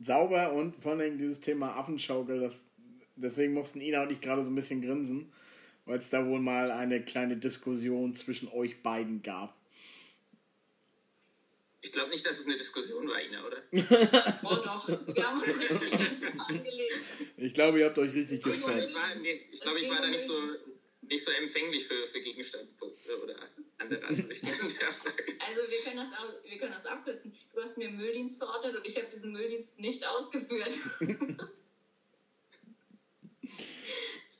Sauber 0.00 0.52
und 0.52 0.76
vor 0.76 0.92
allem 0.92 1.18
dieses 1.18 1.40
Thema 1.40 1.76
Affenschaukel, 1.76 2.40
das, 2.40 2.64
deswegen 3.16 3.52
mussten 3.52 3.80
Ina 3.80 4.02
und 4.02 4.12
ich 4.12 4.20
gerade 4.20 4.42
so 4.42 4.50
ein 4.50 4.54
bisschen 4.54 4.82
grinsen, 4.82 5.32
weil 5.86 5.98
es 5.98 6.10
da 6.10 6.26
wohl 6.26 6.40
mal 6.40 6.70
eine 6.70 7.02
kleine 7.04 7.36
Diskussion 7.36 8.14
zwischen 8.14 8.48
euch 8.48 8.82
beiden 8.82 9.22
gab. 9.22 9.56
Ich 11.82 11.92
glaube 11.92 12.10
nicht, 12.10 12.26
dass 12.26 12.38
es 12.38 12.46
eine 12.46 12.56
Diskussion 12.56 13.08
war, 13.08 13.22
Ina, 13.22 13.46
oder? 13.46 13.62
oh 14.42 14.56
doch, 14.56 14.86
wir 14.86 15.26
haben 15.26 15.40
uns 15.40 15.58
richtig 15.60 15.94
angelegt. 16.38 16.94
Ich 17.36 17.54
glaube, 17.54 17.78
ihr 17.78 17.86
habt 17.86 17.98
euch 17.98 18.12
richtig 18.12 18.42
gefällt. 18.42 18.90
Ich 19.50 19.60
glaube, 19.60 19.80
ich 19.80 19.88
war 19.88 20.02
da 20.02 20.08
nicht 20.08 20.24
so 20.24 20.34
nicht 21.10 21.24
so 21.24 21.32
empfänglich 21.32 21.86
für, 21.86 22.06
für 22.06 22.20
Gegenstandpunkte 22.20 23.22
oder 23.22 23.36
andere 23.78 24.04
Ansichten 24.04 24.46
der 24.46 24.54
Frage. 24.54 25.34
Also 25.46 25.62
wir 25.68 25.78
können, 25.84 26.08
das, 26.10 26.10
wir 26.44 26.58
können 26.58 26.72
das 26.72 26.86
abkürzen. 26.86 27.34
Du 27.52 27.60
hast 27.60 27.76
mir 27.76 27.90
Mülldienst 27.90 28.38
verordnet 28.38 28.76
und 28.76 28.86
ich 28.86 28.96
habe 28.96 29.08
diesen 29.12 29.32
Mülldienst 29.32 29.78
nicht 29.80 30.06
ausgeführt. 30.06 30.72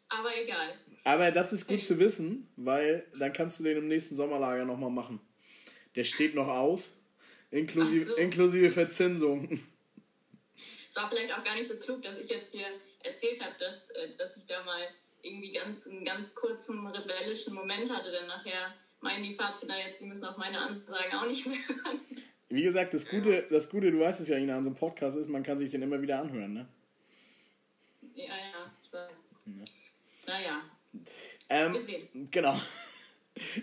Aber 0.08 0.36
egal. 0.40 0.78
Aber 1.04 1.30
das 1.30 1.52
ist 1.52 1.66
gut 1.66 1.82
zu 1.82 1.98
wissen, 1.98 2.48
weil 2.56 3.06
dann 3.18 3.32
kannst 3.32 3.58
du 3.58 3.64
den 3.64 3.78
im 3.78 3.88
nächsten 3.88 4.14
Sommerlager 4.14 4.64
nochmal 4.64 4.90
machen. 4.90 5.20
Der 5.96 6.04
steht 6.04 6.34
noch 6.34 6.48
aus, 6.48 6.99
inklusive, 7.50 8.04
so. 8.04 8.16
inklusive 8.16 8.70
Verzinsung. 8.70 9.60
Es 10.88 10.96
war 10.96 11.08
vielleicht 11.08 11.32
auch 11.32 11.44
gar 11.44 11.54
nicht 11.54 11.68
so 11.68 11.76
klug, 11.76 12.02
dass 12.02 12.18
ich 12.18 12.28
jetzt 12.28 12.52
hier 12.52 12.66
erzählt 13.02 13.42
habe, 13.42 13.54
dass, 13.58 13.90
äh, 13.90 14.08
dass 14.18 14.36
ich 14.36 14.46
da 14.46 14.62
mal 14.64 14.88
irgendwie 15.22 15.52
ganz, 15.52 15.86
einen 15.86 16.04
ganz 16.04 16.34
kurzen 16.34 16.86
rebellischen 16.86 17.54
Moment 17.54 17.90
hatte, 17.90 18.10
denn 18.10 18.26
nachher 18.26 18.74
meinen 19.00 19.22
die 19.22 19.34
Pfadfinder 19.34 19.76
jetzt, 19.78 20.00
sie 20.00 20.06
müssen 20.06 20.24
auf 20.24 20.36
meine 20.36 20.58
Ansagen 20.58 21.12
auch 21.14 21.26
nicht 21.26 21.46
mehr 21.46 21.58
hören. 21.68 22.00
Wie 22.48 22.62
gesagt, 22.62 22.92
das 22.94 23.08
Gute, 23.08 23.46
das 23.50 23.70
Gute, 23.70 23.92
du 23.92 24.00
weißt 24.00 24.20
es 24.20 24.28
ja, 24.28 24.36
Ina, 24.36 24.56
an 24.56 24.64
so 24.64 24.70
einem 24.70 24.76
Podcast 24.76 25.16
ist, 25.16 25.28
man 25.28 25.42
kann 25.42 25.56
sich 25.56 25.70
den 25.70 25.82
immer 25.82 26.02
wieder 26.02 26.20
anhören, 26.20 26.52
ne? 26.52 26.68
Ja, 28.14 28.24
ja, 28.24 28.72
ich 28.82 28.92
weiß. 28.92 29.24
Ja. 29.46 29.64
Naja. 30.26 30.62
Ähm, 31.48 32.28
genau. 32.30 32.60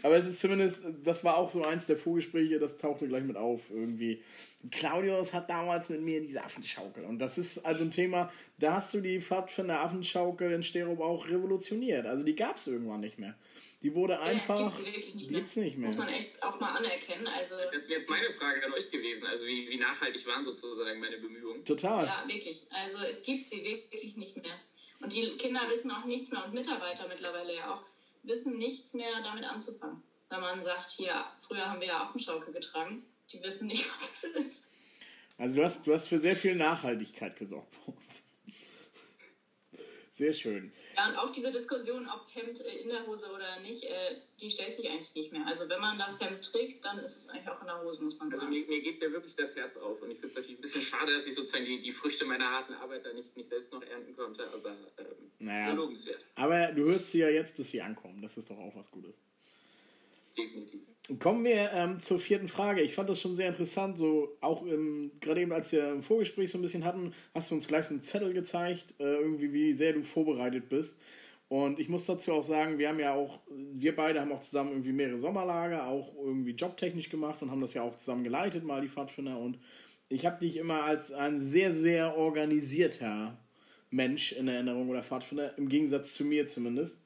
Aber 0.04 0.18
es 0.18 0.28
ist 0.28 0.40
zumindest, 0.40 0.86
das 1.04 1.24
war 1.24 1.38
auch 1.38 1.50
so 1.50 1.64
eins 1.64 1.86
der 1.86 1.98
Vorgespräche, 1.98 2.60
das 2.60 2.78
tauchte 2.78 3.08
gleich 3.08 3.24
mit 3.24 3.38
auf 3.38 3.70
irgendwie. 3.70 4.22
Claudius 4.72 5.34
hat 5.34 5.50
damals 5.50 5.90
mit 5.90 6.02
mir 6.02 6.22
diese 6.22 6.44
Affenschaukel. 6.44 7.06
Und 7.06 7.20
das 7.20 7.38
ist 7.38 7.66
also 7.66 7.84
ein 7.84 7.92
Thema, 7.92 8.32
da 8.60 8.74
hast 8.74 8.94
du 8.94 9.02
die 9.02 9.20
Pfadfinder 9.20 9.82
Affenschaukel 9.82 10.52
in 10.52 10.64
Sterub 10.64 11.00
auch 11.00 11.28
revolutioniert. 11.28 12.06
Also 12.06 12.26
die 12.26 12.36
gab 12.36 12.56
es 12.56 12.68
irgendwann 12.68 13.02
nicht 13.02 13.20
mehr. 13.20 13.36
Die 13.84 13.94
wurde 13.94 14.20
einfach. 14.20 14.60
Ja, 14.60 14.68
es 14.68 14.78
gibt 14.78 14.86
sie 14.88 14.94
wirklich 14.94 15.16
nicht, 15.16 15.30
gibt's 15.30 15.56
nicht 15.56 15.78
mehr. 15.78 15.90
Muss 15.90 15.98
man 15.98 16.10
echt 16.10 16.42
auch 16.42 16.60
mal 16.60 16.76
anerkennen. 16.78 17.28
Also, 17.28 17.56
das 17.72 17.84
wäre 17.84 18.00
jetzt 18.00 18.10
meine 18.10 18.32
Frage 18.32 18.66
an 18.66 18.74
euch 18.74 18.90
gewesen. 18.90 19.26
Also 19.28 19.46
wie, 19.46 19.70
wie 19.70 19.78
nachhaltig 19.78 20.26
waren 20.26 20.44
sozusagen 20.44 21.00
meine 21.00 21.18
Bemühungen? 21.18 21.64
Total. 21.64 22.06
Ja, 22.06 22.24
wirklich. 22.28 22.66
Also 22.72 22.98
es 23.08 23.24
gibt 23.24 23.48
sie 23.48 23.64
wirklich 23.64 24.18
nicht 24.18 24.36
mehr. 24.36 24.60
Und 25.00 25.14
die 25.14 25.38
Kinder 25.38 25.62
wissen 25.70 25.92
auch 25.92 26.06
nichts 26.06 26.32
mehr 26.32 26.44
und 26.44 26.54
Mitarbeiter 26.54 27.08
mittlerweile 27.08 27.56
ja 27.56 27.76
auch, 27.76 27.86
wissen 28.28 28.58
nichts 28.58 28.94
mehr 28.94 29.22
damit 29.24 29.44
anzufangen. 29.44 30.04
Wenn 30.30 30.42
man 30.42 30.62
sagt, 30.62 30.92
hier, 30.92 31.26
früher 31.40 31.70
haben 31.70 31.80
wir 31.80 31.88
ja 31.88 32.04
Affenschaukel 32.04 32.54
getragen, 32.54 33.04
die 33.32 33.42
wissen 33.42 33.68
nicht, 33.68 33.90
was 33.94 34.12
es 34.12 34.24
ist. 34.24 34.66
Also 35.38 35.58
du 35.58 35.64
hast, 35.64 35.88
du 35.88 35.94
hast 35.94 36.08
für 36.08 36.20
sehr 36.20 36.36
viel 36.36 36.56
Nachhaltigkeit 36.56 37.38
gesorgt 37.38 37.76
bei 37.86 37.94
uns. 37.94 38.27
Sehr 40.18 40.34
schön. 40.34 40.72
Ja, 40.98 41.10
und 41.10 41.16
auch 41.16 41.30
diese 41.30 41.52
Diskussion, 41.52 42.10
ob 42.10 42.26
Hemd 42.34 42.60
äh, 42.66 42.82
in 42.82 42.90
der 42.90 43.06
Hose 43.06 43.32
oder 43.32 43.60
nicht, 43.60 43.84
äh, 43.84 44.16
die 44.42 44.50
stellt 44.50 44.74
sich 44.74 44.90
eigentlich 44.90 45.14
nicht 45.14 45.32
mehr. 45.32 45.46
Also 45.46 45.70
wenn 45.70 45.80
man 45.80 46.00
das 46.00 46.20
Hemd 46.20 46.42
trägt, 46.44 46.84
dann 46.84 46.98
ist 46.98 47.18
es 47.18 47.30
eigentlich 47.30 47.48
auch 47.48 47.62
in 47.62 47.68
der 47.68 47.80
Hose, 47.84 48.02
muss 48.02 48.18
man 48.18 48.32
also 48.32 48.42
sagen. 48.42 48.56
Also 48.56 48.66
mir, 48.66 48.78
mir 48.78 48.82
geht 48.82 49.00
mir 49.00 49.12
wirklich 49.12 49.36
das 49.36 49.56
Herz 49.56 49.78
auf 49.78 50.02
und 50.02 50.10
ich 50.10 50.18
finde 50.18 50.30
es 50.30 50.36
natürlich 50.36 50.58
ein 50.58 50.62
bisschen 50.62 50.82
schade, 50.82 51.14
dass 51.14 51.28
ich 51.28 51.36
sozusagen 51.36 51.66
die, 51.66 51.80
die 51.80 51.92
Früchte 51.92 52.26
meiner 52.26 52.50
harten 52.50 52.74
Arbeit 52.74 53.06
da 53.06 53.14
nicht, 53.14 53.38
nicht 53.38 53.48
selbst 53.48 53.72
noch 53.72 53.84
ernten 53.84 54.16
konnte, 54.16 54.52
aber 54.52 54.72
ähm, 54.98 55.32
naja, 55.38 55.74
lobenswert. 55.74 56.26
Aber 56.34 56.72
du 56.72 56.86
hörst 56.86 57.12
sie 57.12 57.20
ja 57.20 57.30
jetzt, 57.30 57.60
dass 57.60 57.70
sie 57.70 57.84
ankommen. 57.84 58.20
Das 58.24 58.40
ist 58.40 58.50
doch 58.50 58.58
auch 58.58 58.76
was 58.76 58.90
Gutes. 58.90 59.20
Definitiv. 60.38 60.82
Kommen 61.20 61.46
wir 61.46 61.72
ähm, 61.72 62.00
zur 62.02 62.20
vierten 62.20 62.50
Frage. 62.50 62.82
Ich 62.82 62.94
fand 62.94 63.10
das 63.10 63.22
schon 63.22 63.36
sehr 63.38 63.48
interessant, 63.48 63.98
so 63.98 64.36
auch 64.42 64.66
gerade 65.22 65.42
eben, 65.42 65.54
als 65.54 65.72
wir 65.72 65.90
im 65.90 66.02
Vorgespräch 66.02 66.52
so 66.52 66.58
ein 66.58 66.62
bisschen 66.62 66.84
hatten, 66.84 67.14
hast 67.34 67.50
du 67.50 67.56
uns 67.56 67.66
gleich 67.66 67.86
so 67.86 67.94
einen 67.94 68.02
Zettel 68.02 68.34
gezeigt, 68.34 68.94
äh, 69.00 69.04
irgendwie 69.04 69.54
wie 69.54 69.72
sehr 69.72 69.94
du 69.94 70.04
vorbereitet 70.04 70.68
bist. 70.68 71.00
Und 71.48 71.80
ich 71.80 71.88
muss 71.88 72.06
dazu 72.06 72.34
auch 72.34 72.44
sagen, 72.44 72.78
wir 72.78 72.90
haben 72.90 73.00
ja 73.00 73.14
auch, 73.14 73.40
wir 73.50 73.96
beide 73.96 74.20
haben 74.20 74.34
auch 74.34 74.42
zusammen 74.42 74.72
irgendwie 74.72 74.92
mehrere 74.92 75.18
Sommerlager, 75.18 75.88
auch 75.88 76.14
irgendwie 76.22 76.52
jobtechnisch 76.52 77.10
gemacht 77.10 77.42
und 77.42 77.52
haben 77.52 77.62
das 77.62 77.74
ja 77.74 77.84
auch 77.84 77.96
zusammen 77.96 78.26
geleitet, 78.26 78.66
mal 78.66 78.82
die 78.82 78.90
Pfadfinder. 78.90 79.40
Und 79.40 79.58
ich 80.10 80.26
habe 80.26 80.40
dich 80.40 80.58
immer 80.58 80.84
als 80.84 81.14
ein 81.14 81.40
sehr, 81.40 81.72
sehr 81.72 82.18
organisierter 82.18 83.38
Mensch 83.90 84.34
in 84.34 84.50
Erinnerung 84.50 84.90
oder 84.90 85.04
Pfadfinder, 85.04 85.58
im 85.58 85.70
Gegensatz 85.70 86.14
zu 86.16 86.26
mir 86.26 86.48
zumindest. 86.48 87.02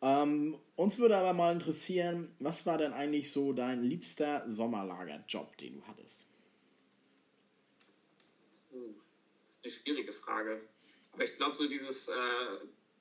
Ähm, 0.00 0.56
uns 0.76 0.98
würde 0.98 1.16
aber 1.16 1.32
mal 1.32 1.52
interessieren, 1.52 2.32
was 2.38 2.66
war 2.66 2.78
denn 2.78 2.92
eigentlich 2.92 3.32
so 3.32 3.52
dein 3.52 3.82
liebster 3.82 4.44
Sommerlagerjob, 4.46 5.56
den 5.58 5.74
du 5.74 5.86
hattest? 5.88 6.28
Das 8.70 8.80
ist 8.80 9.64
eine 9.64 9.72
schwierige 9.72 10.12
Frage. 10.12 10.60
Aber 11.12 11.24
ich 11.24 11.34
glaube, 11.34 11.56
so 11.56 11.68
dieses, 11.68 12.08
äh, 12.08 12.14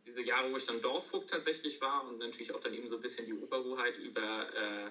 diese 0.07 0.23
Jahre, 0.23 0.51
wo 0.51 0.57
ich 0.57 0.65
dann 0.65 0.81
Dorfvogt 0.81 1.29
tatsächlich 1.29 1.79
war 1.81 2.07
und 2.07 2.17
natürlich 2.17 2.51
auch 2.53 2.59
dann 2.59 2.73
eben 2.73 2.89
so 2.89 2.95
ein 2.95 3.01
bisschen 3.01 3.27
die 3.27 3.33
Oberhoheit 3.33 3.95
über 3.99 4.47
äh, 4.55 4.89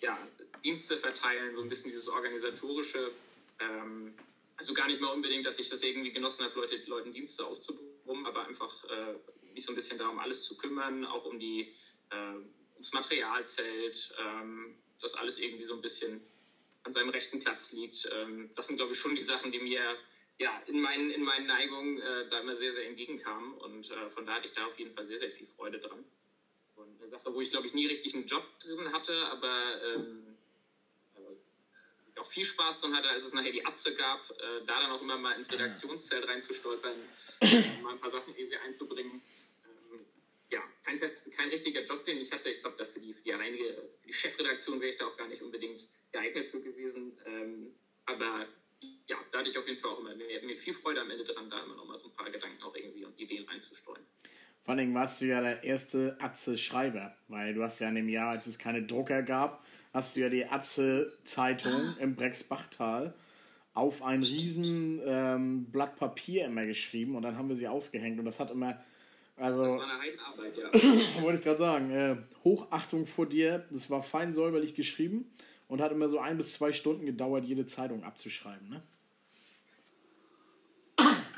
ja, 0.00 0.16
Dienste 0.64 0.96
verteilen, 0.96 1.54
so 1.54 1.62
ein 1.62 1.68
bisschen 1.68 1.90
dieses 1.90 2.08
organisatorische, 2.08 3.10
ähm, 3.58 4.14
also 4.56 4.74
gar 4.74 4.86
nicht 4.86 5.00
mal 5.00 5.12
unbedingt, 5.12 5.44
dass 5.44 5.58
ich 5.58 5.68
das 5.68 5.82
irgendwie 5.82 6.12
genossen 6.12 6.44
habe, 6.44 6.54
Leute, 6.54 6.76
Leuten 6.86 7.12
Dienste 7.12 7.44
aufzubrummen, 7.44 8.26
aber 8.26 8.46
einfach 8.46 8.84
äh, 8.84 9.14
mich 9.58 9.64
so 9.64 9.72
ein 9.72 9.74
bisschen 9.74 9.98
darum, 9.98 10.20
alles 10.20 10.44
zu 10.44 10.56
kümmern, 10.56 11.04
auch 11.04 11.24
um 11.24 11.38
die, 11.38 11.74
äh, 12.10 12.74
ums 12.74 12.92
Materialzelt, 12.92 14.14
ähm, 14.20 14.76
dass 15.00 15.14
alles 15.14 15.38
irgendwie 15.38 15.64
so 15.64 15.74
ein 15.74 15.82
bisschen 15.82 16.20
an 16.84 16.92
seinem 16.92 17.08
rechten 17.08 17.40
Platz 17.40 17.72
liegt. 17.72 18.08
Ähm, 18.12 18.50
das 18.54 18.68
sind, 18.68 18.76
glaube 18.76 18.92
ich, 18.92 18.98
schon 18.98 19.16
die 19.16 19.22
Sachen, 19.22 19.50
die 19.50 19.58
mir 19.58 19.82
ja, 20.38 20.62
in, 20.66 20.80
meinen, 20.80 21.10
in 21.10 21.24
meinen 21.24 21.46
Neigungen 21.46 22.00
äh, 22.00 22.28
da 22.30 22.38
immer 22.38 22.54
sehr, 22.54 22.72
sehr 22.72 22.86
entgegenkamen. 22.86 23.54
Und 23.54 23.90
äh, 23.90 24.08
von 24.10 24.24
da 24.24 24.34
hatte 24.34 24.46
ich 24.46 24.52
da 24.52 24.64
auf 24.64 24.78
jeden 24.78 24.94
Fall 24.94 25.06
sehr, 25.06 25.18
sehr 25.18 25.30
viel 25.30 25.46
Freude 25.46 25.80
dran. 25.80 26.04
Und 26.76 27.00
eine 27.00 27.08
Sache, 27.08 27.34
wo 27.34 27.40
ich, 27.40 27.50
glaube 27.50 27.66
ich, 27.66 27.74
nie 27.74 27.86
richtig 27.86 28.14
einen 28.14 28.26
Job 28.26 28.44
drin 28.60 28.92
hatte, 28.92 29.26
aber 29.26 29.82
ähm, 29.82 30.36
auch 32.18 32.26
viel 32.26 32.44
Spaß 32.44 32.80
dran 32.80 32.94
hatte, 32.96 33.08
als 33.08 33.24
es 33.24 33.32
nachher 33.32 33.52
die 33.52 33.64
Atze 33.64 33.94
gab, 33.94 34.30
äh, 34.30 34.64
da 34.66 34.80
dann 34.80 34.90
auch 34.90 35.00
immer 35.00 35.16
mal 35.16 35.32
ins 35.32 35.50
Redaktionszelt 35.50 36.26
reinzustolpern, 36.26 36.94
mal 37.82 37.92
ein 37.92 38.00
paar 38.00 38.10
Sachen 38.10 38.34
irgendwie 38.36 38.56
einzubringen 38.58 39.22
ja, 40.50 40.62
kein, 40.84 40.98
fest, 40.98 41.30
kein 41.36 41.48
richtiger 41.48 41.82
Job, 41.84 42.04
den 42.04 42.18
ich 42.18 42.32
hatte. 42.32 42.48
Ich 42.48 42.60
glaube, 42.60 42.84
für 42.84 43.00
die, 43.00 43.12
für 43.12 43.22
die 43.22 43.32
alleinige 43.32 43.74
für 44.00 44.06
die 44.06 44.12
Chefredaktion 44.12 44.80
wäre 44.80 44.90
ich 44.90 44.96
da 44.96 45.06
auch 45.06 45.16
gar 45.16 45.28
nicht 45.28 45.42
unbedingt 45.42 45.88
geeignet 46.12 46.46
für 46.46 46.60
gewesen. 46.60 47.18
Ähm, 47.26 47.74
aber 48.06 48.46
ja, 49.06 49.16
da 49.32 49.38
hatte 49.38 49.50
ich 49.50 49.58
auf 49.58 49.66
jeden 49.66 49.78
Fall 49.78 49.90
auch 49.90 50.00
immer 50.00 50.14
mehr, 50.14 50.42
mir 50.42 50.56
viel 50.56 50.74
Freude 50.74 51.00
am 51.00 51.10
Ende 51.10 51.24
dran, 51.24 51.50
da 51.50 51.62
immer 51.64 51.76
noch 51.76 51.86
mal 51.86 51.98
so 51.98 52.08
ein 52.08 52.14
paar 52.14 52.30
Gedanken 52.30 52.62
auch 52.62 52.74
irgendwie 52.74 53.04
und 53.04 53.18
Ideen 53.18 53.46
reinzustreuen. 53.48 54.02
Vor 54.62 54.74
allem 54.74 54.94
warst 54.94 55.20
du 55.20 55.26
ja 55.26 55.40
der 55.40 55.64
erste 55.64 56.16
Atze-Schreiber, 56.20 57.16
weil 57.28 57.54
du 57.54 57.62
hast 57.62 57.80
ja 57.80 57.88
in 57.88 57.94
dem 57.94 58.08
Jahr, 58.08 58.30
als 58.30 58.46
es 58.46 58.58
keine 58.58 58.82
Drucker 58.82 59.22
gab, 59.22 59.64
hast 59.92 60.16
du 60.16 60.20
ja 60.20 60.28
die 60.28 60.44
Atze-Zeitung 60.44 61.72
ah. 61.72 61.96
im 62.00 62.16
Brexbachtal 62.16 63.14
auf 63.72 64.02
ein 64.02 64.22
riesen 64.22 65.00
ähm, 65.04 65.70
Blatt 65.70 65.96
Papier 65.96 66.46
immer 66.46 66.64
geschrieben 66.64 67.16
und 67.16 67.22
dann 67.22 67.36
haben 67.38 67.48
wir 67.48 67.56
sie 67.56 67.68
ausgehängt 67.68 68.18
und 68.18 68.24
das 68.24 68.40
hat 68.40 68.50
immer 68.50 68.82
also, 69.38 69.64
das 69.64 69.78
war 69.78 69.90
eine 69.90 70.00
Heidenarbeit, 70.00 70.56
ja. 70.56 70.72
wollte 71.22 71.38
ich 71.38 71.44
gerade 71.44 71.58
sagen. 71.58 71.90
Äh, 71.90 72.16
Hochachtung 72.44 73.06
vor 73.06 73.26
dir. 73.26 73.66
Das 73.70 73.90
war 73.90 74.02
fein 74.02 74.34
säuberlich 74.34 74.74
geschrieben 74.74 75.30
und 75.68 75.80
hat 75.80 75.92
immer 75.92 76.08
so 76.08 76.18
ein 76.18 76.36
bis 76.36 76.52
zwei 76.52 76.72
Stunden 76.72 77.06
gedauert, 77.06 77.44
jede 77.44 77.66
Zeitung 77.66 78.04
abzuschreiben. 78.04 78.68
Ne? 78.68 78.82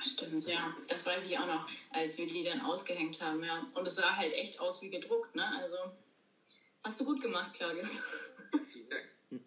Stimmt, 0.03 0.47
ja. 0.47 0.75
Das 0.89 1.05
weiß 1.05 1.27
ich 1.27 1.39
auch 1.39 1.47
noch, 1.47 1.69
als 1.91 2.17
wir 2.19 2.27
die 2.27 2.43
dann 2.43 2.61
ausgehängt 2.63 3.21
haben. 3.21 3.45
Ja. 3.45 3.67
Und 3.75 3.87
es 3.87 3.97
sah 3.97 4.17
halt 4.17 4.33
echt 4.33 4.59
aus 4.61 4.81
wie 4.83 4.89
gedruckt. 4.89 5.35
Ne? 5.35 5.47
Also 5.47 5.77
hast 6.83 7.01
du 7.01 7.05
gut 7.05 7.21
gemacht, 7.21 7.53
Claudius. 7.53 8.03
Vielen 8.73 8.89
Dank. 8.89 9.05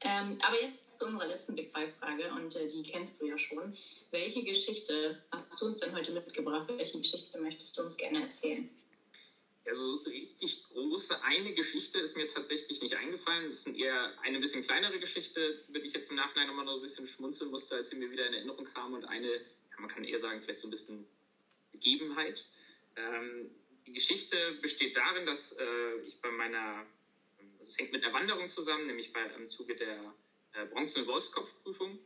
ähm, 0.00 0.38
aber 0.46 0.60
jetzt 0.60 0.98
zu 0.98 1.06
unserer 1.06 1.26
letzten 1.26 1.56
Big 1.56 1.72
Five-Frage 1.72 2.32
und 2.32 2.54
äh, 2.56 2.68
die 2.68 2.82
kennst 2.82 3.20
du 3.20 3.26
ja 3.26 3.36
schon. 3.36 3.76
Welche 4.10 4.42
Geschichte 4.42 5.22
hast 5.32 5.60
du 5.60 5.66
uns 5.66 5.78
denn 5.78 5.94
heute 5.94 6.12
mitgebracht? 6.12 6.68
Welche 6.68 6.98
Geschichte 6.98 7.38
möchtest 7.38 7.76
du 7.76 7.82
uns 7.82 7.96
gerne 7.96 8.22
erzählen? 8.22 8.70
Also 9.68 9.96
richtig 10.06 10.64
große 10.68 11.22
eine 11.22 11.52
Geschichte 11.52 11.98
ist 11.98 12.16
mir 12.16 12.26
tatsächlich 12.26 12.80
nicht 12.80 12.96
eingefallen. 12.96 13.48
Das 13.48 13.66
ist 13.66 13.76
eher 13.76 14.18
eine 14.22 14.40
bisschen 14.40 14.62
kleinere 14.62 14.98
Geschichte, 14.98 15.62
die 15.68 15.78
ich 15.80 15.92
jetzt 15.92 16.10
im 16.10 16.16
Nachhinein 16.16 16.46
nochmal 16.46 16.66
so 16.66 16.76
ein 16.76 16.82
bisschen 16.82 17.06
schmunzeln 17.06 17.50
musste, 17.50 17.76
als 17.76 17.90
sie 17.90 17.96
mir 17.96 18.10
wieder 18.10 18.26
in 18.26 18.34
Erinnerung 18.34 18.64
kam. 18.64 18.94
Und 18.94 19.04
eine, 19.04 19.30
ja, 19.30 19.78
man 19.78 19.88
kann 19.88 20.04
eher 20.04 20.18
sagen, 20.18 20.40
vielleicht 20.40 20.60
so 20.60 20.68
ein 20.68 20.70
bisschen 20.70 21.06
Begebenheit. 21.72 22.46
Ähm, 22.96 23.50
die 23.86 23.92
Geschichte 23.92 24.36
besteht 24.62 24.96
darin, 24.96 25.26
dass 25.26 25.52
äh, 25.52 25.96
ich 26.04 26.18
bei 26.20 26.30
meiner, 26.30 26.86
das 27.68 27.78
hängt 27.78 27.92
mit 27.92 28.02
einer 28.02 28.12
Wanderung 28.12 28.48
zusammen, 28.48 28.86
nämlich 28.86 29.12
bei, 29.12 29.24
im 29.36 29.48
Zuge 29.48 29.76
der 29.76 30.14
äh, 30.52 30.64
Bronze- 30.66 31.00
und 31.00 31.06
Wolfskopfprüfung. 31.06 32.00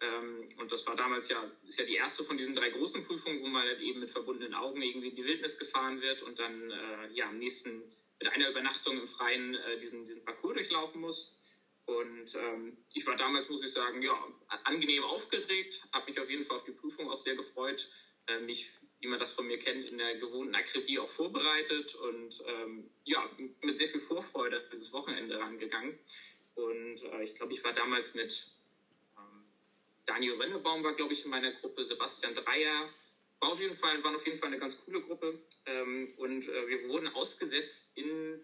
Ähm, 0.00 0.48
und 0.56 0.72
das 0.72 0.86
war 0.86 0.96
damals 0.96 1.28
ja, 1.28 1.50
ist 1.62 1.78
ja 1.78 1.84
die 1.84 1.94
erste 1.94 2.24
von 2.24 2.36
diesen 2.36 2.54
drei 2.54 2.68
großen 2.68 3.02
Prüfungen, 3.02 3.40
wo 3.40 3.46
man 3.46 3.66
halt 3.66 3.80
eben 3.80 4.00
mit 4.00 4.10
verbundenen 4.10 4.54
Augen 4.54 4.82
irgendwie 4.82 5.08
in 5.08 5.14
die 5.14 5.24
Wildnis 5.24 5.56
gefahren 5.56 6.00
wird 6.00 6.22
und 6.22 6.38
dann 6.38 6.70
äh, 6.70 7.06
ja 7.12 7.28
am 7.28 7.38
nächsten 7.38 7.92
mit 8.20 8.32
einer 8.32 8.48
Übernachtung 8.48 8.98
im 8.98 9.06
Freien 9.06 9.54
äh, 9.54 9.78
diesen, 9.78 10.04
diesen 10.04 10.24
Parcours 10.24 10.54
durchlaufen 10.54 11.00
muss. 11.00 11.32
Und 11.86 12.34
ähm, 12.34 12.82
ich 12.92 13.06
war 13.06 13.16
damals, 13.16 13.48
muss 13.48 13.62
ich 13.62 13.72
sagen, 13.72 14.02
ja, 14.02 14.26
angenehm 14.64 15.04
aufgeregt, 15.04 15.82
habe 15.92 16.06
mich 16.06 16.18
auf 16.18 16.30
jeden 16.30 16.42
Fall 16.42 16.56
auf 16.56 16.64
die 16.64 16.72
Prüfung 16.72 17.10
auch 17.10 17.18
sehr 17.18 17.34
gefreut, 17.34 17.88
äh, 18.26 18.38
mich, 18.38 18.70
wie 19.04 19.08
man 19.08 19.20
das 19.20 19.32
von 19.32 19.46
mir 19.46 19.58
kennt, 19.58 19.90
in 19.90 19.98
der 19.98 20.16
gewohnten 20.16 20.54
Akribie 20.54 20.98
auch 20.98 21.08
vorbereitet 21.08 21.94
und 21.94 22.42
ähm, 22.46 22.90
ja, 23.04 23.28
mit 23.62 23.78
sehr 23.78 23.88
viel 23.88 24.00
Vorfreude 24.00 24.68
dieses 24.72 24.92
Wochenende 24.92 25.38
rangegangen. 25.38 25.98
Und 26.54 27.02
äh, 27.02 27.22
ich 27.22 27.34
glaube, 27.34 27.52
ich 27.52 27.62
war 27.62 27.72
damals 27.72 28.14
mit 28.14 28.54
Daniel 30.06 30.34
Rennebaum 30.34 30.82
war, 30.84 30.94
glaube 30.94 31.12
ich, 31.12 31.24
in 31.24 31.30
meiner 31.30 31.52
Gruppe, 31.52 31.84
Sebastian 31.84 32.34
Dreier. 32.34 32.88
War 33.40 33.52
auf 33.52 33.60
jeden 33.60 33.74
Fall, 33.74 34.02
waren 34.04 34.14
auf 34.14 34.26
jeden 34.26 34.38
Fall 34.38 34.48
eine 34.48 34.58
ganz 34.58 34.78
coole 34.84 35.00
Gruppe. 35.00 35.38
Ähm, 35.66 36.14
und 36.16 36.48
äh, 36.48 36.68
wir 36.68 36.88
wurden 36.88 37.08
ausgesetzt 37.08 37.92
in, 37.94 38.40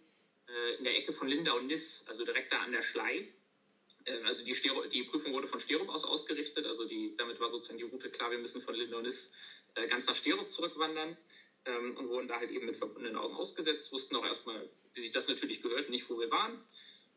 äh, 0.48 0.74
in 0.78 0.84
der 0.84 0.96
Ecke 0.96 1.12
von 1.12 1.28
Linda 1.28 1.52
und 1.52 1.66
Niss, 1.66 2.04
also 2.08 2.24
direkt 2.24 2.52
da 2.52 2.60
an 2.60 2.72
der 2.72 2.82
Schlei. 2.82 3.28
Äh, 4.04 4.22
also 4.24 4.44
die, 4.44 4.54
Stero, 4.54 4.86
die 4.86 5.02
Prüfung 5.02 5.32
wurde 5.32 5.46
von 5.46 5.60
Sterup 5.60 5.88
aus 5.88 6.04
ausgerichtet. 6.04 6.66
Also 6.66 6.84
die, 6.84 7.14
damit 7.16 7.40
war 7.40 7.50
sozusagen 7.50 7.78
die 7.78 7.84
Route 7.84 8.10
klar, 8.10 8.30
wir 8.30 8.38
müssen 8.38 8.60
von 8.60 8.74
Niss 8.74 9.30
äh, 9.74 9.86
ganz 9.86 10.06
nach 10.06 10.14
Sterup 10.14 10.50
zurückwandern. 10.50 11.16
Ähm, 11.66 11.94
und 11.94 12.08
wurden 12.08 12.26
da 12.26 12.38
halt 12.38 12.50
eben 12.50 12.64
mit 12.64 12.76
verbundenen 12.78 13.16
Augen 13.16 13.34
ausgesetzt, 13.34 13.92
wussten 13.92 14.16
auch 14.16 14.24
erstmal, 14.24 14.70
wie 14.94 15.00
sich 15.02 15.10
das 15.10 15.26
natürlich 15.26 15.60
gehört, 15.60 15.90
nicht 15.90 16.08
wo 16.08 16.18
wir 16.18 16.30
waren 16.30 16.58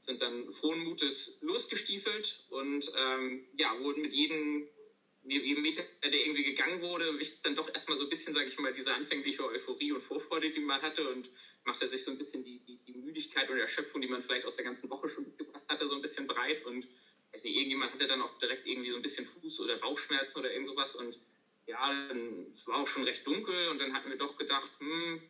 sind 0.04 0.22
dann 0.22 0.52
frohen 0.52 0.80
Mutes 0.80 1.38
losgestiefelt 1.42 2.44
und 2.50 2.92
ähm, 2.96 3.46
ja, 3.54 3.78
wurden 3.80 4.02
mit 4.02 4.14
jedem, 4.14 4.68
jedem 5.24 5.62
Meter, 5.62 5.84
der 6.04 6.14
irgendwie 6.14 6.44
gegangen 6.44 6.82
wurde, 6.82 7.18
wich 7.18 7.42
dann 7.42 7.56
doch 7.56 7.70
erstmal 7.74 7.98
so 7.98 8.04
ein 8.04 8.10
bisschen, 8.10 8.34
sage 8.34 8.48
ich 8.48 8.58
mal, 8.58 8.74
diese 8.74 8.94
anfängliche 8.94 9.46
Euphorie 9.46 9.92
und 9.92 10.02
Vorfreude, 10.02 10.50
die 10.50 10.60
man 10.60 10.82
hatte 10.82 11.08
und 11.10 11.30
machte 11.64 11.88
sich 11.88 12.04
so 12.04 12.12
ein 12.12 12.18
bisschen 12.18 12.44
die, 12.44 12.60
die, 12.60 12.78
die 12.86 12.94
Müdigkeit 12.94 13.50
und 13.50 13.58
Erschöpfung, 13.58 14.02
die 14.02 14.08
man 14.08 14.22
vielleicht 14.22 14.46
aus 14.46 14.56
der 14.56 14.66
ganzen 14.66 14.90
Woche 14.90 15.08
schon 15.08 15.24
mitgebracht 15.24 15.64
hatte, 15.70 15.88
so 15.88 15.96
ein 15.96 16.02
bisschen 16.02 16.28
breit 16.28 16.62
und 16.62 16.88
weiß 17.32 17.44
nicht, 17.44 17.56
irgendjemand 17.56 17.94
hatte 17.94 18.08
dann 18.08 18.22
auch 18.22 18.38
direkt 18.38 18.66
irgendwie 18.66 18.90
so 18.90 18.98
ein 18.98 19.02
bisschen 19.02 19.26
Fuß- 19.26 19.62
oder 19.62 19.78
Bauchschmerzen 19.78 20.40
oder 20.40 20.52
irgend 20.52 20.68
sowas 20.68 20.96
und 20.96 21.20
ja, 21.66 21.92
es 22.54 22.68
war 22.68 22.78
auch 22.78 22.88
schon 22.88 23.04
recht 23.04 23.26
dunkel 23.26 23.70
und 23.70 23.80
dann 23.80 23.94
hatten 23.94 24.10
wir 24.10 24.18
doch 24.18 24.36
gedacht, 24.36 24.72
hm, 24.80 25.24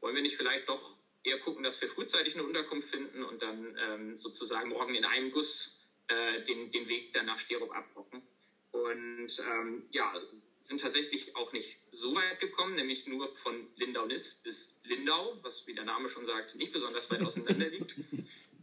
wollen 0.00 0.14
wir 0.14 0.22
nicht 0.22 0.36
vielleicht 0.36 0.68
doch 0.68 0.96
eher 1.24 1.38
gucken, 1.38 1.64
dass 1.64 1.80
wir 1.80 1.88
frühzeitig 1.88 2.34
eine 2.34 2.44
Unterkunft 2.44 2.88
finden 2.88 3.22
und 3.24 3.42
dann 3.42 3.76
ähm, 3.78 4.16
sozusagen 4.16 4.68
morgen 4.68 4.94
in 4.94 5.04
einem 5.04 5.30
Guss 5.30 5.76
äh, 6.06 6.40
den, 6.42 6.70
den 6.70 6.86
Weg 6.88 7.10
dann 7.12 7.26
nach 7.26 7.38
Sterup 7.38 7.74
abrocken. 7.74 8.22
Und 8.90 9.42
ähm, 9.50 9.82
ja, 9.90 10.12
sind 10.60 10.80
tatsächlich 10.80 11.34
auch 11.36 11.52
nicht 11.52 11.78
so 11.90 12.14
weit 12.14 12.40
gekommen, 12.40 12.74
nämlich 12.74 13.06
nur 13.06 13.34
von 13.36 13.68
Lindau-Niss 13.76 14.34
bis 14.42 14.78
Lindau, 14.84 15.38
was 15.42 15.66
wie 15.66 15.74
der 15.74 15.84
Name 15.84 16.08
schon 16.08 16.26
sagt, 16.26 16.54
nicht 16.56 16.72
besonders 16.72 17.10
weit 17.10 17.22
auseinander 17.22 17.68
liegt. 17.68 17.94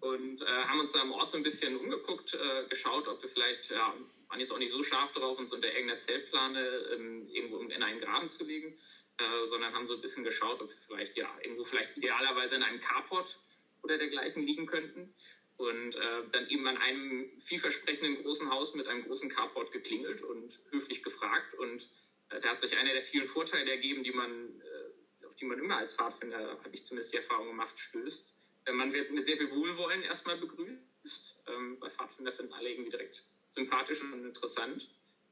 Und 0.02 0.42
äh, 0.42 0.46
haben 0.46 0.82
uns 0.82 0.92
da 0.92 1.00
am 1.02 1.14
Ort 1.14 1.32
so 1.32 1.38
ein 1.38 1.44
bisschen 1.44 1.78
umgeguckt, 1.78 2.34
äh, 2.34 2.68
geschaut, 2.68 3.08
ob 3.08 3.22
wir 3.22 3.30
vielleicht, 3.30 3.70
ja, 3.70 3.94
waren 4.28 4.40
jetzt 4.40 4.52
auch 4.52 4.58
nicht 4.58 4.74
so 4.74 4.84
scharf 4.84 5.14
drauf, 5.14 5.38
uns 5.40 5.54
unter 5.54 5.72
irgendeiner 5.72 6.00
Zeltplane 6.00 6.60
ähm, 6.94 7.30
irgendwo 7.30 7.60
in 7.60 7.82
einen 7.82 8.02
Graben 8.02 8.30
zu 8.30 8.44
legen, 8.44 8.78
äh, 9.18 9.46
sondern 9.46 9.74
haben 9.74 9.88
so 9.88 9.94
ein 9.94 10.02
bisschen 10.02 10.26
geschaut, 10.26 10.62
ob 10.62 10.70
wir 10.70 10.78
vielleicht, 10.86 11.16
ja, 11.16 11.34
irgendwo 11.42 11.64
vielleicht 11.64 11.96
idealerweise 11.96 12.56
in 12.56 12.64
einem 12.64 12.82
Carport 12.82 13.40
oder 13.82 13.98
dergleichen 13.98 14.46
liegen 14.46 14.66
könnten. 14.66 15.14
Und 15.58 15.96
äh, 15.96 16.24
dann 16.32 16.48
eben 16.48 16.66
an 16.68 16.78
einem 16.78 17.30
vielversprechenden 17.38 18.22
großen 18.24 18.50
Haus 18.50 18.74
mit 18.74 18.88
einem 18.88 19.04
großen 19.04 19.30
Carport 19.30 19.72
geklingelt 19.72 20.22
und 20.22 20.60
höflich 20.72 21.04
gefragt. 21.04 21.54
Und 21.54 21.88
äh, 22.30 22.40
da 22.40 22.50
hat 22.50 22.60
sich 22.60 22.76
einer 22.76 22.94
der 22.94 23.04
vielen 23.04 23.28
Vorteile 23.28 23.70
ergeben, 23.70 24.04
die 24.04 24.12
man, 24.12 24.62
äh, 24.62 25.26
auf 25.26 25.36
die 25.36 25.46
man 25.46 25.60
immer 25.60 25.78
als 25.78 25.94
Pfadfinder, 25.94 26.58
habe 26.58 26.70
ich 26.72 26.84
zumindest 26.84 27.14
die 27.14 27.18
Erfahrung 27.18 27.48
gemacht, 27.48 27.80
stößt. 27.80 28.34
Äh, 28.66 28.72
man 28.74 28.92
wird 28.94 29.12
mit 29.12 29.26
sehr 29.26 29.38
viel 29.38 29.52
Wohlwollen 29.52 30.02
erstmal 30.02 30.38
begrüßt. 30.38 31.44
Ähm, 31.48 31.80
bei 31.80 31.90
Pfadfinder 31.90 32.32
finden 32.32 32.54
alle 32.54 32.70
irgendwie 32.72 32.90
direkt 32.90 33.24
sympathisch 33.50 34.02
und 34.02 34.26
interessant. 34.26 34.90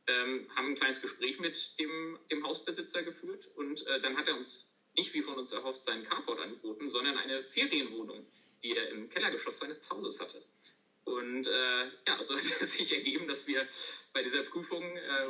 Ähm, 0.07 0.47
haben 0.55 0.69
ein 0.69 0.75
kleines 0.75 1.01
Gespräch 1.01 1.39
mit 1.39 1.79
dem, 1.79 2.19
dem 2.29 2.43
Hausbesitzer 2.43 3.03
geführt 3.03 3.49
und 3.55 3.85
äh, 3.87 3.99
dann 4.01 4.17
hat 4.17 4.27
er 4.27 4.35
uns 4.35 4.67
nicht 4.97 5.13
wie 5.13 5.21
von 5.21 5.35
uns 5.35 5.51
erhofft 5.51 5.83
seinen 5.83 6.03
Carport 6.03 6.39
angeboten, 6.39 6.89
sondern 6.89 7.17
eine 7.17 7.43
Ferienwohnung 7.43 8.25
die 8.63 8.75
er 8.75 8.89
im 8.89 9.09
Kellergeschoss 9.09 9.59
seines 9.59 9.89
Hauses 9.89 10.19
hatte. 10.19 10.43
Und 11.03 11.47
äh, 11.47 11.83
ja, 12.07 12.17
so 12.23 12.35
hat 12.35 12.43
es 12.61 12.73
sich 12.77 12.93
ergeben, 12.93 13.27
dass 13.27 13.47
wir 13.47 13.67
bei 14.13 14.23
dieser 14.23 14.43
Prüfung, 14.43 14.83
äh, 14.83 15.27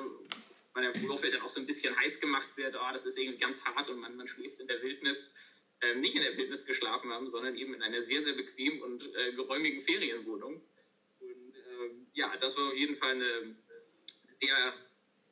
der 0.76 0.96
Vorfeld 0.96 1.34
dann 1.34 1.42
auch 1.42 1.50
so 1.50 1.60
ein 1.60 1.68
bisschen 1.68 1.96
heiß 1.98 2.22
gemacht 2.22 2.50
wird, 2.56 2.76
oh, 2.76 2.92
das 2.92 3.06
ist 3.06 3.18
irgendwie 3.18 3.40
ganz 3.40 3.64
hart 3.66 3.90
und 3.90 4.00
man, 4.00 4.16
man 4.16 4.28
schläft 4.28 4.60
in 4.60 4.68
der 4.68 4.82
Wildnis, 4.82 5.34
äh, 5.82 5.96
nicht 5.96 6.16
in 6.16 6.24
der 6.24 6.36
Wildnis 6.38 6.66
geschlafen 6.66 7.12
haben, 7.12 7.30
sondern 7.30 7.56
eben 7.56 7.74
in 7.74 7.82
einer 7.82 8.02
sehr, 8.02 8.22
sehr 8.24 8.34
bequemen 8.34 8.82
und 8.82 9.14
äh, 9.16 9.34
geräumigen 9.34 9.82
Ferienwohnung. 9.82 10.62
Und 11.20 11.56
ähm, 11.56 12.08
ja, 12.14 12.36
das 12.38 12.58
war 12.58 12.70
auf 12.70 12.76
jeden 12.76 12.96
Fall 12.96 13.12
eine 13.12 13.56
sehr, 14.32 14.74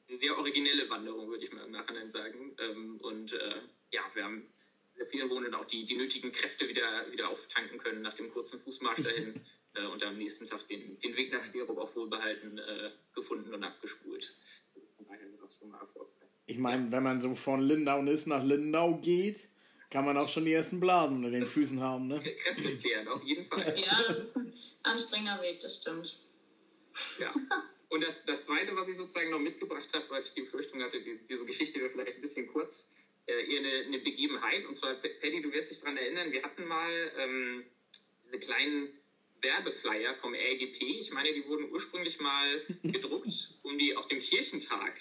sehr 0.09 0.37
originelle 0.37 0.89
Wanderung, 0.89 1.29
würde 1.29 1.43
ich 1.43 1.51
mal 1.51 1.65
im 1.65 1.71
Nachhinein 1.71 2.09
sagen. 2.09 2.55
Ähm, 2.59 2.97
und 3.01 3.33
äh, 3.33 3.61
ja, 3.91 4.03
wir 4.13 4.23
haben 4.23 4.47
vielen 5.05 5.29
Wohnen 5.29 5.53
auch 5.53 5.65
die, 5.65 5.85
die 5.85 5.95
nötigen 5.95 6.31
Kräfte 6.31 6.67
wieder, 6.67 7.11
wieder 7.11 7.29
auftanken 7.29 7.77
können 7.77 8.01
nach 8.01 8.13
dem 8.13 8.31
kurzen 8.31 8.59
Fußmarsch 8.59 9.01
dahin 9.01 9.33
äh, 9.73 9.85
und 9.87 10.03
am 10.03 10.17
nächsten 10.17 10.47
Tag 10.47 10.67
den, 10.67 10.97
den 10.99 11.15
Weg 11.15 11.31
nach 11.31 11.43
Sterop 11.43 11.77
auch 11.77 11.95
wohlbehalten 11.95 12.57
äh, 12.57 12.91
gefunden 13.13 13.53
und 13.53 13.63
abgespult. 13.63 14.35
Von 14.97 15.05
daher 15.07 15.27
das 15.39 15.57
schon 15.57 15.69
mal 15.69 15.79
erfolgreich. 15.79 16.29
Ich 16.45 16.57
meine, 16.57 16.91
wenn 16.91 17.03
man 17.03 17.21
so 17.21 17.35
von 17.35 17.61
Lindau 17.61 18.03
ist 18.03 18.27
nach 18.27 18.43
Lindau 18.43 18.97
geht, 18.97 19.49
kann 19.89 20.05
man 20.05 20.17
auch 20.17 20.29
schon 20.29 20.45
die 20.45 20.53
ersten 20.53 20.79
Blasen 20.79 21.17
unter 21.17 21.31
den 21.31 21.41
das 21.41 21.51
Füßen 21.51 21.81
haben, 21.81 22.07
ne? 22.07 22.19
Kräftezehrend, 22.19 23.07
auf 23.07 23.23
jeden 23.23 23.45
Fall. 23.45 23.75
Ja, 23.85 24.03
das 24.07 24.19
ist 24.19 24.37
ein 24.37 24.53
anstrengender 24.83 25.41
Weg, 25.41 25.61
das 25.61 25.77
stimmt. 25.77 26.19
Ja. 27.19 27.31
Und 27.89 28.03
das, 28.03 28.23
das 28.23 28.45
Zweite, 28.45 28.75
was 28.75 28.87
ich 28.87 28.97
sozusagen 28.97 29.31
noch 29.31 29.39
mitgebracht 29.39 29.89
habe, 29.93 30.05
weil 30.09 30.21
ich 30.21 30.33
die 30.33 30.41
Befürchtung 30.41 30.81
hatte, 30.83 31.01
diese, 31.01 31.23
diese 31.23 31.45
Geschichte 31.45 31.79
wäre 31.79 31.89
vielleicht 31.89 32.15
ein 32.15 32.21
bisschen 32.21 32.47
kurz, 32.47 32.91
eher 33.33 33.59
eine, 33.59 33.85
eine, 33.85 33.99
Begebenheit. 33.99 34.65
Und 34.65 34.73
zwar, 34.73 34.93
Paddy, 34.95 35.41
du 35.41 35.51
wirst 35.51 35.71
dich 35.71 35.79
daran 35.79 35.97
erinnern, 35.97 36.31
wir 36.31 36.43
hatten 36.43 36.65
mal 36.65 37.11
ähm, 37.17 37.65
diese 38.23 38.39
kleinen 38.39 38.89
Werbeflyer 39.41 40.13
vom 40.13 40.33
RGP. 40.33 40.81
Ich 40.99 41.11
meine, 41.11 41.33
die 41.33 41.45
wurden 41.47 41.71
ursprünglich 41.71 42.19
mal 42.19 42.61
gedruckt, 42.83 43.55
um 43.63 43.77
die 43.77 43.95
auf 43.95 44.05
dem 44.05 44.19
Kirchentag 44.19 44.93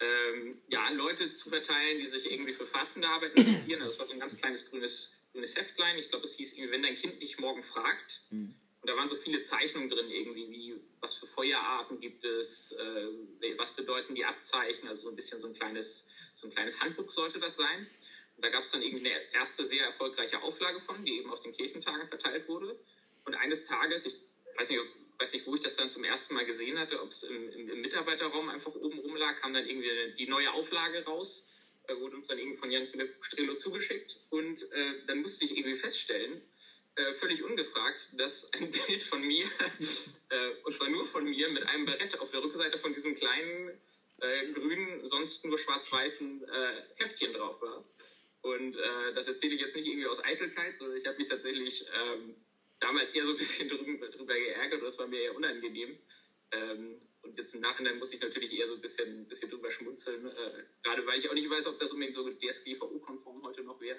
ähm, 0.00 0.58
ja, 0.68 0.88
Leute 0.90 1.30
zu 1.32 1.50
verteilen, 1.50 1.98
die 1.98 2.06
sich 2.06 2.30
irgendwie 2.30 2.52
für 2.52 2.66
Pfadfinderarbeit 2.66 3.34
interessieren. 3.36 3.80
Das 3.80 3.98
war 3.98 4.06
so 4.06 4.12
ein 4.12 4.20
ganz 4.20 4.36
kleines 4.36 4.68
grünes, 4.68 5.14
grünes 5.32 5.56
Heftlein. 5.56 5.98
Ich 5.98 6.08
glaube, 6.08 6.24
es 6.24 6.36
hieß 6.36 6.54
irgendwie, 6.54 6.72
wenn 6.72 6.82
dein 6.82 6.96
Kind 6.96 7.20
dich 7.22 7.38
morgen 7.38 7.62
fragt. 7.62 8.22
Mhm. 8.30 8.54
Und 8.80 8.88
da 8.88 8.96
waren 8.96 9.08
so 9.08 9.14
viele 9.14 9.40
Zeichnungen 9.40 9.88
drin, 9.88 10.08
irgendwie, 10.08 10.50
wie 10.50 10.80
was 11.00 11.14
für 11.14 11.26
Feuerarten 11.26 12.00
gibt 12.00 12.24
es, 12.24 12.72
äh, 12.72 13.58
was 13.58 13.76
bedeuten 13.76 14.14
die 14.14 14.24
Abzeichen, 14.24 14.88
also 14.88 15.02
so 15.02 15.08
ein 15.10 15.16
bisschen 15.16 15.38
so 15.40 15.48
ein 15.48 15.54
kleines 15.54 16.06
so 16.34 16.46
ein 16.46 16.50
kleines 16.50 16.80
Handbuch 16.80 17.10
sollte 17.10 17.38
das 17.38 17.56
sein. 17.56 17.86
Und 18.36 18.44
da 18.44 18.48
gab 18.48 18.62
es 18.62 18.70
dann 18.70 18.82
eben 18.82 18.98
eine 18.98 19.10
erste 19.32 19.66
sehr 19.66 19.84
erfolgreiche 19.84 20.40
Auflage 20.40 20.80
von, 20.80 21.04
die 21.04 21.18
eben 21.18 21.30
auf 21.30 21.40
den 21.40 21.52
Kirchentagen 21.52 22.06
verteilt 22.06 22.48
wurde. 22.48 22.78
Und 23.26 23.34
eines 23.34 23.64
Tages, 23.64 24.06
ich 24.06 24.16
weiß 24.56 24.70
nicht, 24.70 24.80
weiß 25.18 25.32
nicht, 25.34 25.46
wo 25.46 25.54
ich 25.54 25.60
das 25.60 25.76
dann 25.76 25.90
zum 25.90 26.04
ersten 26.04 26.32
Mal 26.32 26.46
gesehen 26.46 26.78
hatte, 26.78 27.02
ob 27.02 27.10
es 27.10 27.22
im, 27.24 27.50
im, 27.50 27.68
im, 27.68 27.80
Mitarbeiterraum 27.82 28.48
einfach 28.48 28.74
oben 28.74 28.98
rum 29.00 29.16
lag, 29.16 29.38
kam 29.40 29.52
dann 29.52 29.66
irgendwie 29.66 30.14
die 30.16 30.26
neue 30.26 30.50
Auflage 30.52 31.04
raus, 31.04 31.46
äh, 31.88 31.94
wurde 31.94 32.16
uns 32.16 32.28
dann 32.28 32.38
irgendwie 32.38 32.56
von 32.56 32.70
Jan-Philipp 32.70 33.22
Strelo 33.22 33.54
zugeschickt. 33.54 34.18
Und 34.30 34.72
äh, 34.72 35.04
dann 35.06 35.20
musste 35.20 35.44
ich 35.44 35.56
irgendwie 35.56 35.76
feststellen, 35.76 36.40
äh, 36.96 37.12
völlig 37.12 37.42
ungefragt, 37.42 38.08
dass 38.12 38.52
ein 38.52 38.70
Bild 38.86 39.02
von 39.02 39.22
mir, 39.22 39.46
äh, 40.30 40.50
und 40.64 40.74
zwar 40.74 40.88
nur 40.88 41.06
von 41.06 41.24
mir, 41.24 41.48
mit 41.48 41.64
einem 41.64 41.86
Barett 41.86 42.18
auf 42.18 42.30
der 42.30 42.42
Rückseite 42.42 42.78
von 42.78 42.92
diesem 42.92 43.14
kleinen 43.14 43.80
äh, 44.20 44.52
grünen, 44.52 45.04
sonst 45.04 45.44
nur 45.44 45.58
schwarz-weißen 45.58 46.44
äh, 46.48 46.82
Heftchen 46.96 47.32
drauf 47.32 47.60
war. 47.60 47.84
Und 48.42 48.76
äh, 48.76 49.12
das 49.14 49.28
erzähle 49.28 49.54
ich 49.54 49.60
jetzt 49.60 49.76
nicht 49.76 49.86
irgendwie 49.86 50.06
aus 50.06 50.22
Eitelkeit, 50.24 50.76
sondern 50.76 50.96
ich 50.96 51.06
habe 51.06 51.18
mich 51.18 51.28
tatsächlich 51.28 51.84
ähm, 51.92 52.36
damals 52.80 53.12
eher 53.12 53.24
so 53.24 53.32
ein 53.32 53.38
bisschen 53.38 53.68
drüber, 53.68 54.08
drüber 54.08 54.34
geärgert 54.34 54.80
und 54.80 54.86
das 54.86 54.98
war 54.98 55.06
mir 55.06 55.20
eher 55.20 55.36
unangenehm. 55.36 55.98
Ähm, 56.52 57.00
und 57.22 57.38
jetzt 57.38 57.54
im 57.54 57.60
Nachhinein 57.60 57.98
muss 57.98 58.12
ich 58.12 58.20
natürlich 58.20 58.52
eher 58.52 58.68
so 58.68 58.74
ein 58.74 58.80
bisschen, 58.80 59.26
bisschen 59.28 59.50
drüber 59.50 59.70
schmunzeln, 59.70 60.26
äh, 60.26 60.64
gerade 60.82 61.06
weil 61.06 61.18
ich 61.18 61.28
auch 61.28 61.34
nicht 61.34 61.48
weiß, 61.48 61.68
ob 61.68 61.78
das 61.78 61.92
unbedingt 61.92 62.14
so 62.14 62.28
DSGVO-konform 62.28 63.42
heute 63.42 63.62
noch 63.62 63.80
wäre, 63.80 63.98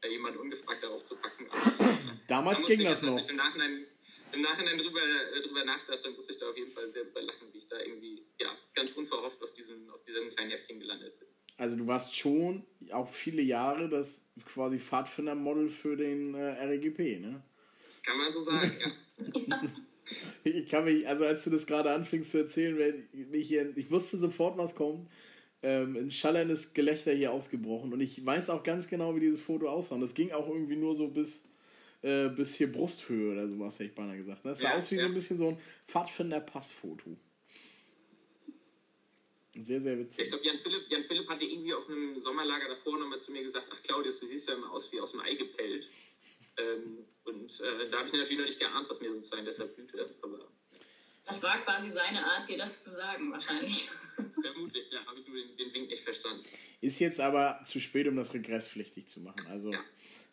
äh, 0.00 0.08
jemanden 0.08 0.40
ungefragt 0.40 0.82
darauf 0.82 1.04
zu 1.04 1.16
packen. 1.16 1.46
Aber, 1.50 1.84
äh, 1.84 1.96
Damals 2.26 2.62
da 2.62 2.68
ging 2.68 2.84
das 2.84 3.02
noch. 3.02 3.28
Im 3.28 3.36
Nachhinein 3.36 3.86
im 4.32 4.40
Nachhinein 4.40 4.78
drüber, 4.78 5.00
äh, 5.00 5.40
drüber 5.40 5.64
nachdachte, 5.64 6.10
muss 6.10 6.28
ich 6.28 6.36
da 6.38 6.50
auf 6.50 6.56
jeden 6.56 6.70
Fall 6.70 6.90
sehr 6.90 7.02
überlachen, 7.02 7.48
wie 7.52 7.58
ich 7.58 7.68
da 7.68 7.78
irgendwie 7.78 8.26
ja, 8.38 8.56
ganz 8.74 8.92
unverhofft 8.92 9.42
auf 9.42 9.52
diesem, 9.54 9.88
auf 9.90 10.04
diesem 10.04 10.30
kleinen 10.30 10.50
Heftchen 10.50 10.80
gelandet 10.80 11.18
bin. 11.18 11.28
Also 11.58 11.78
du 11.78 11.86
warst 11.86 12.16
schon 12.16 12.66
auch 12.92 13.08
viele 13.08 13.42
Jahre 13.42 13.88
das 13.88 14.28
quasi 14.44 14.78
Pfadfinder-Model 14.78 15.68
für 15.68 15.96
den 15.96 16.34
äh, 16.34 16.74
RGP, 16.74 17.20
ne? 17.20 17.42
Das 17.86 18.02
kann 18.02 18.18
man 18.18 18.30
so 18.32 18.40
sagen, 18.40 18.72
ja. 18.80 19.62
ich 20.44 20.68
kann 20.68 20.84
mich, 20.84 21.06
also 21.08 21.24
als 21.24 21.44
du 21.44 21.50
das 21.50 21.66
gerade 21.66 21.90
anfingst 21.90 22.30
zu 22.30 22.38
erzählen, 22.38 23.08
ich, 23.32 23.52
ich 23.52 23.90
wusste 23.90 24.16
sofort, 24.16 24.56
was 24.58 24.74
kommt. 24.74 25.08
Ähm, 25.62 25.96
ein 25.96 26.10
schallerndes 26.10 26.74
Gelächter 26.74 27.12
hier 27.12 27.32
ausgebrochen 27.32 27.92
und 27.92 28.00
ich 28.00 28.24
weiß 28.24 28.50
auch 28.50 28.62
ganz 28.62 28.88
genau, 28.88 29.16
wie 29.16 29.20
dieses 29.20 29.40
Foto 29.40 29.68
aussah. 29.68 29.94
Und 29.94 30.02
das 30.02 30.14
ging 30.14 30.30
auch 30.30 30.48
irgendwie 30.48 30.76
nur 30.76 30.94
so 30.94 31.08
bis 31.08 31.44
äh, 32.02 32.28
bis 32.28 32.56
hier 32.56 32.70
Brusthöhe 32.70 33.32
oder 33.32 33.48
sowas, 33.48 33.74
hätte 33.74 33.88
ich 33.88 33.94
beinahe 33.94 34.16
gesagt. 34.16 34.44
Das 34.44 34.60
sah 34.60 34.70
ja, 34.70 34.76
aus 34.76 34.90
wie 34.90 34.96
ja. 34.96 35.02
so 35.02 35.06
ein 35.08 35.14
bisschen 35.14 35.38
so 35.38 35.48
ein 35.48 35.58
Pfadfinder-Passfoto. 35.86 37.16
Sehr, 39.58 39.80
sehr 39.80 39.98
witzig. 39.98 40.24
Ich 40.24 40.30
glaube, 40.30 40.44
Jan 40.44 40.58
Philipp, 40.58 40.84
Jan 40.90 41.02
Philipp 41.02 41.28
hatte 41.28 41.46
irgendwie 41.46 41.72
auf 41.72 41.88
einem 41.88 42.20
Sommerlager 42.20 42.68
davor 42.68 42.98
nochmal 42.98 43.20
zu 43.20 43.32
mir 43.32 43.42
gesagt: 43.42 43.70
Ach, 43.72 43.82
Claudius, 43.82 44.20
du 44.20 44.26
siehst 44.26 44.48
ja 44.48 44.54
immer 44.54 44.70
aus 44.70 44.92
wie 44.92 45.00
aus 45.00 45.12
dem 45.12 45.20
Ei 45.20 45.34
gepellt. 45.34 45.88
Ähm, 46.58 47.04
und 47.24 47.60
äh, 47.60 47.88
da 47.90 47.98
habe 47.98 48.06
ich 48.06 48.12
natürlich 48.12 48.38
noch 48.38 48.44
nicht 48.44 48.60
geahnt, 48.60 48.88
was 48.88 49.00
mir 49.00 49.12
sozusagen 49.12 49.44
deshalb 49.44 49.74
blühte. 49.74 50.08
Aber 50.22 50.48
das 51.26 51.42
war 51.42 51.60
quasi 51.62 51.90
seine 51.90 52.24
Art, 52.24 52.48
dir 52.48 52.56
das 52.56 52.84
zu 52.84 52.90
sagen, 52.90 53.32
wahrscheinlich. 53.32 53.88
Vermutlich, 54.42 54.84
ja, 54.92 55.04
habe 55.04 55.18
ich 55.18 55.26
nur 55.26 55.36
den, 55.36 55.56
den, 55.56 55.74
Wink 55.74 55.90
nicht 55.90 56.04
verstanden. 56.04 56.42
Ist 56.80 57.00
jetzt 57.00 57.20
aber 57.20 57.60
zu 57.64 57.80
spät, 57.80 58.06
um 58.06 58.16
das 58.16 58.32
regresspflichtig 58.32 59.08
zu 59.08 59.20
machen. 59.20 59.46
Also, 59.50 59.72
ja. 59.72 59.80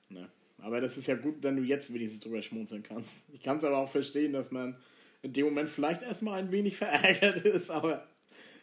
ne. 0.09 0.29
Aber 0.59 0.79
das 0.79 0.97
ist 0.97 1.07
ja 1.07 1.15
gut, 1.15 1.37
wenn 1.41 1.57
du 1.57 1.63
jetzt 1.63 1.93
wenigstens 1.93 2.21
drüber 2.21 2.41
schmunzeln 2.41 2.83
kannst. 2.83 3.15
Ich 3.33 3.41
kann 3.41 3.57
es 3.57 3.63
aber 3.63 3.77
auch 3.77 3.89
verstehen, 3.89 4.33
dass 4.33 4.51
man 4.51 4.79
in 5.23 5.33
dem 5.33 5.45
Moment 5.45 5.69
vielleicht 5.69 6.03
erstmal 6.03 6.39
ein 6.39 6.51
wenig 6.51 6.77
verärgert 6.77 7.43
ist, 7.43 7.69
aber 7.69 8.07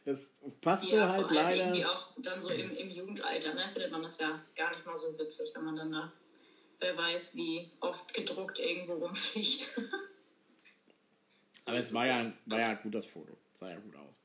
es 0.05 0.31
passt 0.61 0.91
ja, 0.93 1.09
so 1.09 1.13
halt 1.13 1.31
leider. 1.31 1.65
Irgendwie 1.65 1.85
auch 1.85 2.13
dann 2.19 2.41
so 2.41 2.49
im, 2.51 2.71
im 2.71 2.91
Jugendalter, 2.91 3.55
ne, 3.55 3.69
findet 3.73 3.91
man 3.91 4.03
das 4.03 4.19
ja 4.19 4.41
gar 4.57 4.71
nicht 4.71 4.87
mal 4.87 4.97
so 4.97 5.19
witzig, 5.19 5.51
wenn 5.55 5.65
man 5.65 5.77
dann 5.77 5.93
da, 5.93 6.13
wer 6.81 6.97
weiß, 6.97 7.37
wie 7.37 7.71
oft 7.81 8.13
gedruckt 8.13 8.59
irgendwo 8.59 8.95
rumfliegt. 8.95 9.79
aber 11.65 11.79
es 11.79 11.95
war 11.95 12.07
ja, 12.07 12.33
war 12.47 12.59
ja 12.59 12.75
gut, 12.75 12.95
das 12.95 13.07
Foto. 13.07 13.37
Sah 13.53 13.71
ja 13.71 13.79
gut 13.79 13.95
aus. 13.95 14.21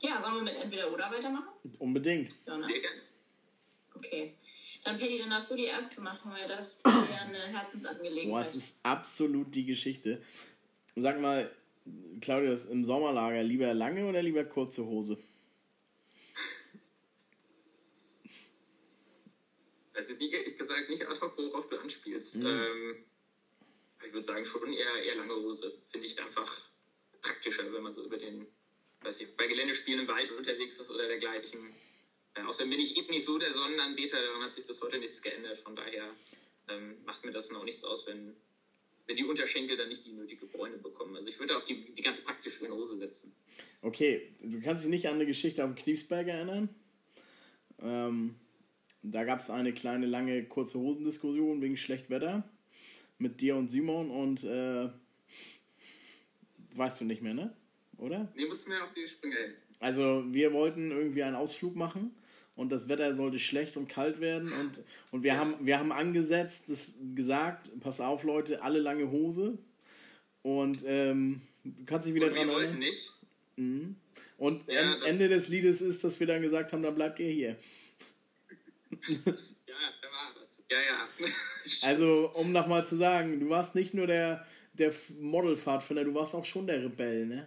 Ja, 0.00 0.20
sollen 0.20 0.34
wir 0.34 0.42
mit 0.42 0.56
entweder 0.56 0.92
oder 0.92 1.10
weitermachen? 1.10 1.48
Unbedingt. 1.78 2.34
Ja, 2.46 2.56
ne? 2.56 2.64
Sehr 2.64 2.80
gerne. 2.80 3.00
Okay. 3.94 4.34
Dann, 4.84 4.98
Paddy, 4.98 5.18
dann 5.18 5.30
darfst 5.30 5.50
du 5.50 5.56
die 5.56 5.64
erste 5.64 6.02
machen, 6.02 6.30
weil 6.30 6.46
das 6.46 6.76
ist 6.84 6.84
ja 6.84 7.20
eine 7.26 7.38
Herzensangelegenheit. 7.38 8.30
Boah, 8.30 8.40
es 8.40 8.54
ist 8.54 8.80
absolut 8.82 9.54
die 9.54 9.64
Geschichte. 9.64 10.20
Sag 10.94 11.20
mal, 11.20 11.50
Claudius, 12.20 12.66
im 12.66 12.84
Sommerlager 12.84 13.42
lieber 13.42 13.72
lange 13.72 14.06
oder 14.06 14.22
lieber 14.22 14.44
kurze 14.44 14.84
Hose? 14.84 15.18
Das 19.94 20.10
ist 20.10 20.20
ehrlich 20.20 20.58
gesagt 20.58 20.90
nicht 20.90 21.06
ad 21.06 21.20
hoc, 21.20 21.38
worauf 21.38 21.68
du 21.68 21.78
anspielst. 21.78 22.36
Mhm. 22.36 22.46
Ähm, 22.46 23.04
ich 24.04 24.12
würde 24.12 24.26
sagen, 24.26 24.44
schon 24.44 24.72
eher, 24.72 25.02
eher 25.02 25.16
lange 25.16 25.34
Hose. 25.34 25.72
Finde 25.90 26.06
ich 26.06 26.20
einfach 26.20 26.60
praktischer, 27.22 27.72
wenn 27.72 27.82
man 27.82 27.92
so 27.92 28.04
über 28.04 28.18
den, 28.18 28.46
weiß 29.02 29.20
ich, 29.20 29.36
bei 29.36 29.46
Geländespielen 29.46 30.00
im 30.00 30.08
Wald 30.08 30.30
unterwegs 30.32 30.78
ist 30.78 30.90
oder 30.90 31.06
dergleichen. 31.06 31.60
Äh, 32.34 32.42
außerdem 32.42 32.70
bin 32.70 32.80
ich 32.80 32.96
eben 32.96 33.08
nicht 33.08 33.24
so 33.24 33.38
der 33.38 33.50
Sonnenanbeter, 33.50 34.20
daran 34.20 34.42
hat 34.42 34.54
sich 34.54 34.66
bis 34.66 34.82
heute 34.82 34.98
nichts 34.98 35.22
geändert. 35.22 35.58
Von 35.58 35.76
daher 35.76 36.10
ähm, 36.68 36.96
macht 37.06 37.24
mir 37.24 37.32
das 37.32 37.50
auch 37.52 37.64
nichts 37.64 37.84
aus, 37.84 38.06
wenn, 38.06 38.34
wenn 39.06 39.16
die 39.16 39.24
Unterschenkel 39.24 39.76
dann 39.76 39.88
nicht 39.88 40.04
die 40.04 40.12
nötige 40.12 40.46
Bräune 40.46 40.76
bekommen. 40.78 41.14
Also 41.14 41.28
ich 41.28 41.38
würde 41.38 41.56
auf 41.56 41.64
die, 41.64 41.94
die 41.94 42.02
ganz 42.02 42.20
praktische 42.20 42.68
Hose 42.68 42.98
setzen. 42.98 43.34
Okay, 43.80 44.34
du 44.42 44.60
kannst 44.60 44.84
dich 44.84 44.90
nicht 44.90 45.06
an 45.08 45.14
eine 45.14 45.26
Geschichte 45.26 45.64
auf 45.64 45.70
dem 45.70 45.76
Kniefsberg 45.76 46.26
erinnern? 46.26 46.68
Ähm, 47.80 48.34
da 49.04 49.24
gab 49.24 49.38
es 49.38 49.50
eine 49.50 49.72
kleine, 49.72 50.06
lange, 50.06 50.44
kurze 50.44 50.78
Hosendiskussion 50.78 51.60
wegen 51.60 51.76
Schlechtwetter 51.76 52.42
mit 53.18 53.40
dir 53.40 53.56
und 53.56 53.70
Simon 53.70 54.10
und 54.10 54.44
äh, 54.44 54.88
weißt 56.74 57.00
du 57.00 57.04
nicht 57.04 57.22
mehr, 57.22 57.34
ne? 57.34 57.54
Oder? 57.98 58.32
Nee, 58.34 58.46
musst 58.46 58.66
du 58.66 58.70
mir 58.70 58.82
auf 58.82 58.92
die 58.94 59.06
Sprünge 59.06 59.36
helfen. 59.36 59.54
Also 59.78 60.24
wir 60.30 60.52
wollten 60.52 60.90
irgendwie 60.90 61.22
einen 61.22 61.36
Ausflug 61.36 61.76
machen 61.76 62.14
und 62.56 62.72
das 62.72 62.88
Wetter 62.88 63.12
sollte 63.14 63.38
schlecht 63.38 63.76
und 63.76 63.88
kalt 63.88 64.20
werden 64.20 64.52
und, 64.52 64.80
und 65.10 65.22
wir, 65.22 65.34
ja. 65.34 65.38
haben, 65.38 65.54
wir 65.60 65.78
haben 65.78 65.92
angesetzt, 65.92 66.70
das 66.70 66.98
gesagt, 67.14 67.70
pass 67.80 68.00
auf 68.00 68.24
Leute, 68.24 68.62
alle 68.62 68.78
lange 68.78 69.10
Hose 69.10 69.58
und 70.42 70.82
ähm, 70.86 71.42
du 71.62 71.84
kannst 71.84 72.08
dich 72.08 72.14
wieder 72.14 72.28
und 72.28 72.36
dran. 72.36 72.48
Wir 72.48 72.54
wollten 72.54 72.78
nicht. 72.78 73.12
Mhm. 73.56 73.96
Und 74.38 74.66
ja, 74.66 74.96
Ende 75.04 75.28
des 75.28 75.48
Liedes 75.48 75.80
ist, 75.80 76.02
dass 76.04 76.18
wir 76.18 76.26
dann 76.26 76.42
gesagt 76.42 76.72
haben, 76.72 76.82
dann 76.82 76.94
bleibt 76.94 77.20
ihr 77.20 77.30
hier. 77.30 77.56
Ja, 79.66 79.92
da 80.02 80.08
war 80.10 80.34
das. 80.40 80.62
Ja, 80.70 80.80
ja. 80.80 81.08
also, 81.88 82.30
um 82.34 82.52
nochmal 82.52 82.84
zu 82.84 82.96
sagen, 82.96 83.40
du 83.40 83.48
warst 83.48 83.74
nicht 83.74 83.94
nur 83.94 84.06
der, 84.06 84.46
der 84.74 84.92
Modelpfadfinder, 85.20 86.04
du 86.04 86.14
warst 86.14 86.34
auch 86.34 86.44
schon 86.44 86.66
der 86.66 86.82
Rebell, 86.82 87.26
ne? 87.26 87.46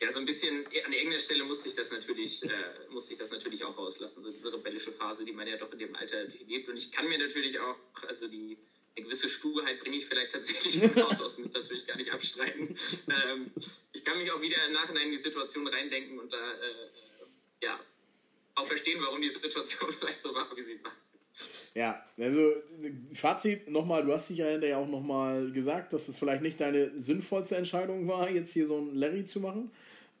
Ja, 0.00 0.10
so 0.10 0.20
ein 0.20 0.26
bisschen 0.26 0.64
an 0.66 0.92
irgendeiner 0.92 1.18
Stelle 1.18 1.44
musste 1.44 1.68
ich 1.68 1.74
das 1.74 1.92
natürlich, 1.92 2.42
äh, 2.42 2.48
musste 2.88 3.12
ich 3.12 3.18
das 3.18 3.30
natürlich 3.32 3.62
auch 3.62 3.76
rauslassen, 3.76 4.22
so 4.22 4.30
diese 4.30 4.50
rebellische 4.50 4.92
Phase, 4.92 5.26
die 5.26 5.32
man 5.32 5.46
ja 5.46 5.58
doch 5.58 5.70
in 5.72 5.78
dem 5.78 5.94
Alter 5.94 6.24
durchlebt. 6.24 6.70
Und 6.70 6.76
ich 6.78 6.90
kann 6.90 7.06
mir 7.06 7.18
natürlich 7.18 7.60
auch, 7.60 7.76
also 8.08 8.26
die 8.26 8.56
eine 8.96 9.04
gewisse 9.04 9.28
Sturheit 9.28 9.78
bringe 9.80 9.96
ich 9.96 10.06
vielleicht 10.06 10.32
tatsächlich 10.32 10.82
Haus 10.96 11.20
aus 11.20 11.38
mit, 11.38 11.54
das 11.54 11.70
will 11.70 11.76
ich 11.76 11.86
gar 11.86 11.96
nicht 11.96 12.10
abstreiten. 12.10 12.76
ähm, 13.08 13.50
ich 13.92 14.04
kann 14.04 14.18
mich 14.18 14.30
auch 14.32 14.40
wieder 14.40 14.66
im 14.66 14.72
Nachhinein 14.72 15.06
in 15.06 15.12
die 15.12 15.18
Situation 15.18 15.66
reindenken 15.66 16.18
und 16.18 16.32
da, 16.32 16.52
äh, 16.54 16.88
ja, 17.62 17.78
auch 18.60 18.66
verstehen, 18.66 19.00
warum 19.02 19.20
die 19.20 19.28
Situation 19.28 19.92
vielleicht 19.98 20.20
so 20.20 20.34
war, 20.34 20.46
wie 20.56 20.62
sie 20.62 20.82
war. 20.82 20.92
Ja, 21.74 22.04
also 22.18 22.54
Fazit 23.14 23.68
nochmal, 23.70 24.04
du 24.04 24.12
hast 24.12 24.28
dich 24.28 24.38
ja 24.38 24.46
hinterher 24.46 24.78
auch 24.78 24.88
nochmal 24.88 25.50
gesagt, 25.52 25.92
dass 25.92 26.08
es 26.08 26.18
vielleicht 26.18 26.42
nicht 26.42 26.60
deine 26.60 26.98
sinnvollste 26.98 27.56
Entscheidung 27.56 28.08
war, 28.08 28.28
jetzt 28.30 28.52
hier 28.52 28.66
so 28.66 28.78
ein 28.78 28.94
Larry 28.94 29.24
zu 29.24 29.40
machen. 29.40 29.70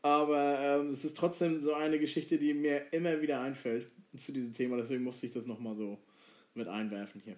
Aber 0.02 0.58
ähm, 0.60 0.90
es 0.90 1.04
ist 1.04 1.16
trotzdem 1.16 1.60
so 1.60 1.74
eine 1.74 1.98
Geschichte, 1.98 2.38
die 2.38 2.54
mir 2.54 2.92
immer 2.92 3.20
wieder 3.20 3.40
einfällt 3.40 3.86
zu 4.16 4.32
diesem 4.32 4.52
Thema. 4.52 4.76
Deswegen 4.76 5.02
musste 5.02 5.26
ich 5.26 5.32
das 5.32 5.46
nochmal 5.46 5.74
so 5.74 5.98
mit 6.54 6.68
einwerfen 6.68 7.20
hier. 7.22 7.36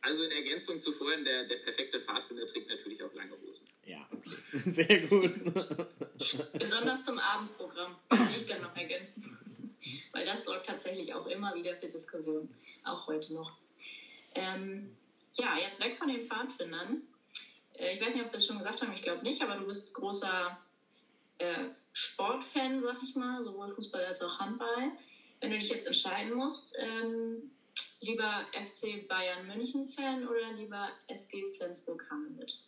Also 0.00 0.24
in 0.24 0.32
Ergänzung 0.32 0.78
zu 0.78 0.92
vorhin, 0.92 1.24
der, 1.24 1.44
der 1.46 1.56
perfekte 1.56 1.98
Pfadfinder 1.98 2.46
trägt 2.46 2.68
natürlich 2.68 3.02
auch 3.02 3.12
lange 3.14 3.32
Hosen. 3.40 3.66
Ja, 3.86 4.06
okay. 4.12 4.30
Sehr 4.52 4.98
gut. 5.08 5.32
Besonders 6.52 7.04
zum 7.06 7.18
Abendprogramm 7.18 7.96
kann 8.10 8.28
ich 8.36 8.44
dann 8.44 8.60
noch 8.62 8.76
ergänzen. 8.76 9.38
Weil 10.12 10.26
das 10.26 10.44
sorgt 10.44 10.66
tatsächlich 10.66 11.12
auch 11.14 11.26
immer 11.26 11.54
wieder 11.54 11.76
für 11.76 11.88
Diskussionen, 11.88 12.54
auch 12.84 13.06
heute 13.06 13.34
noch. 13.34 13.58
Ähm, 14.34 14.96
ja, 15.34 15.58
jetzt 15.58 15.80
weg 15.80 15.96
von 15.96 16.08
den 16.08 16.26
Pfadfindern. 16.26 17.02
Äh, 17.74 17.94
ich 17.94 18.00
weiß 18.00 18.14
nicht, 18.14 18.24
ob 18.24 18.32
wir 18.32 18.38
es 18.38 18.46
schon 18.46 18.58
gesagt 18.58 18.82
haben, 18.82 18.92
ich 18.92 19.02
glaube 19.02 19.22
nicht, 19.22 19.42
aber 19.42 19.56
du 19.56 19.66
bist 19.66 19.92
großer 19.94 20.58
äh, 21.38 21.70
Sportfan, 21.92 22.80
sag 22.80 23.02
ich 23.02 23.14
mal, 23.14 23.44
sowohl 23.44 23.74
Fußball 23.74 24.04
als 24.04 24.22
auch 24.22 24.38
Handball. 24.38 24.92
Wenn 25.40 25.50
du 25.50 25.58
dich 25.58 25.68
jetzt 25.68 25.86
entscheiden 25.86 26.34
musst, 26.34 26.74
ähm, 26.78 27.50
lieber 28.00 28.46
FC 28.52 29.06
Bayern 29.08 29.46
München 29.46 29.88
Fan 29.90 30.26
oder 30.26 30.52
lieber 30.52 30.90
SG 31.08 31.44
Flensburg 31.56 32.08
Handewitt? 32.10 32.58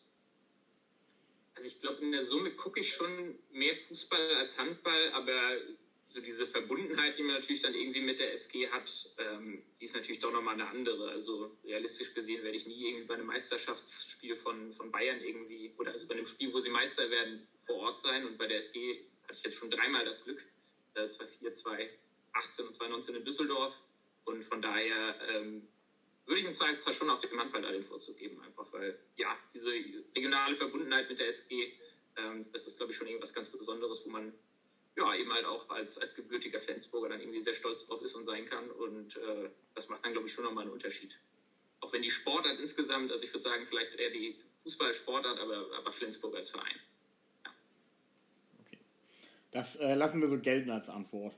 Also 1.54 1.68
ich 1.68 1.80
glaube, 1.80 2.02
in 2.02 2.12
der 2.12 2.22
Summe 2.22 2.50
gucke 2.52 2.80
ich 2.80 2.92
schon 2.92 3.38
mehr 3.50 3.74
Fußball 3.74 4.36
als 4.36 4.58
Handball, 4.58 5.12
aber 5.12 5.56
so 6.08 6.20
diese 6.20 6.46
Verbundenheit, 6.46 7.18
die 7.18 7.22
man 7.22 7.34
natürlich 7.34 7.62
dann 7.62 7.74
irgendwie 7.74 8.00
mit 8.00 8.18
der 8.18 8.32
SG 8.32 8.68
hat, 8.68 9.10
ähm, 9.18 9.62
die 9.80 9.84
ist 9.84 9.94
natürlich 9.94 10.20
doch 10.20 10.30
nochmal 10.30 10.54
eine 10.54 10.68
andere. 10.68 11.10
Also 11.10 11.56
realistisch 11.64 12.14
gesehen 12.14 12.42
werde 12.44 12.56
ich 12.56 12.66
nie 12.66 12.88
irgendwie 12.88 13.06
bei 13.06 13.14
einem 13.14 13.26
Meisterschaftsspiel 13.26 14.36
von, 14.36 14.72
von 14.72 14.90
Bayern 14.90 15.20
irgendwie, 15.20 15.72
oder 15.78 15.90
also 15.90 16.06
bei 16.06 16.14
einem 16.14 16.26
Spiel, 16.26 16.52
wo 16.52 16.60
sie 16.60 16.70
Meister 16.70 17.10
werden, 17.10 17.46
vor 17.60 17.76
Ort 17.76 18.00
sein. 18.00 18.24
Und 18.24 18.38
bei 18.38 18.46
der 18.46 18.58
SG 18.58 19.04
hatte 19.24 19.34
ich 19.34 19.42
jetzt 19.42 19.56
schon 19.56 19.70
dreimal 19.70 20.04
das 20.04 20.22
Glück, 20.22 20.44
äh, 20.94 21.08
2004, 21.08 21.54
2018 21.54 22.66
und 22.66 22.74
2019 22.74 23.14
in 23.16 23.24
Düsseldorf. 23.24 23.74
Und 24.24 24.44
von 24.44 24.62
daher 24.62 25.16
ähm, 25.28 25.66
würde 26.26 26.40
ich 26.40 26.46
im 26.46 26.52
Zweifelsfall 26.52 26.94
schon 26.94 27.10
auch 27.10 27.20
dem 27.20 27.38
Handball 27.38 27.62
da 27.62 27.70
den 27.70 27.84
Vorzug 27.84 28.16
geben, 28.16 28.40
einfach 28.42 28.72
weil, 28.72 28.98
ja, 29.16 29.36
diese 29.54 29.72
regionale 30.14 30.54
Verbundenheit 30.54 31.08
mit 31.08 31.18
der 31.18 31.28
SG, 31.28 31.72
ähm, 32.16 32.46
das 32.52 32.66
ist, 32.66 32.76
glaube 32.76 32.92
ich, 32.92 32.98
schon 32.98 33.06
irgendwas 33.08 33.32
ganz 33.32 33.48
Besonderes, 33.48 34.04
wo 34.04 34.10
man 34.10 34.32
ja 34.96 35.14
eben 35.14 35.32
halt 35.32 35.44
auch 35.44 35.68
als, 35.68 35.98
als 35.98 36.14
gebürtiger 36.14 36.60
Flensburger 36.60 37.10
dann 37.10 37.20
irgendwie 37.20 37.40
sehr 37.40 37.54
stolz 37.54 37.84
drauf 37.84 38.02
ist 38.02 38.14
und 38.14 38.24
sein 38.24 38.46
kann. 38.46 38.70
Und 38.70 39.16
äh, 39.16 39.50
das 39.74 39.88
macht 39.88 40.04
dann, 40.04 40.12
glaube 40.12 40.26
ich, 40.26 40.32
schon 40.32 40.44
nochmal 40.44 40.64
einen 40.64 40.72
Unterschied. 40.72 41.16
Auch 41.80 41.92
wenn 41.92 42.02
die 42.02 42.10
Sportart 42.10 42.58
insgesamt, 42.58 43.12
also 43.12 43.24
ich 43.24 43.32
würde 43.32 43.42
sagen, 43.42 43.66
vielleicht 43.66 43.94
eher 43.96 44.10
die 44.10 44.36
Fußballsportart, 44.56 45.38
aber, 45.38 45.66
aber 45.76 45.92
Flensburg 45.92 46.34
als 46.34 46.50
Verein. 46.50 46.76
Ja. 47.44 47.50
Okay. 48.60 48.78
Das 49.50 49.76
äh, 49.76 49.94
lassen 49.94 50.20
wir 50.20 50.28
so 50.28 50.38
gelten 50.38 50.70
als 50.70 50.88
Antwort. 50.88 51.34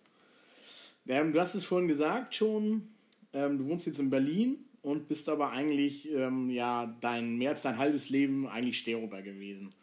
Ähm, 1.09 1.33
du 1.33 1.41
hast 1.41 1.55
es 1.55 1.65
vorhin 1.65 1.89
gesagt 1.89 2.35
schon, 2.35 2.89
ähm, 3.33 3.59
du 3.59 3.67
wohnst 3.67 3.87
jetzt 3.87 3.99
in 3.99 4.11
Berlin 4.11 4.65
und 4.83 5.09
bist 5.09 5.29
aber 5.29 5.51
eigentlich 5.51 6.11
ähm, 6.13 6.51
ja 6.51 6.87
dein 7.01 7.37
mehr 7.37 7.51
als 7.51 7.63
dein 7.63 7.79
halbes 7.79 8.11
Leben 8.11 8.47
eigentlich 8.47 8.79
Sterober 8.79 9.23
gewesen. 9.23 9.75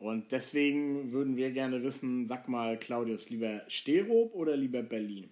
Und 0.00 0.32
deswegen 0.32 1.12
würden 1.12 1.36
wir 1.36 1.50
gerne 1.50 1.82
wissen, 1.82 2.26
sag 2.26 2.48
mal, 2.48 2.78
Claudius, 2.78 3.30
lieber 3.30 3.64
Sterob 3.68 4.34
oder 4.34 4.56
lieber 4.56 4.82
Berlin? 4.82 5.30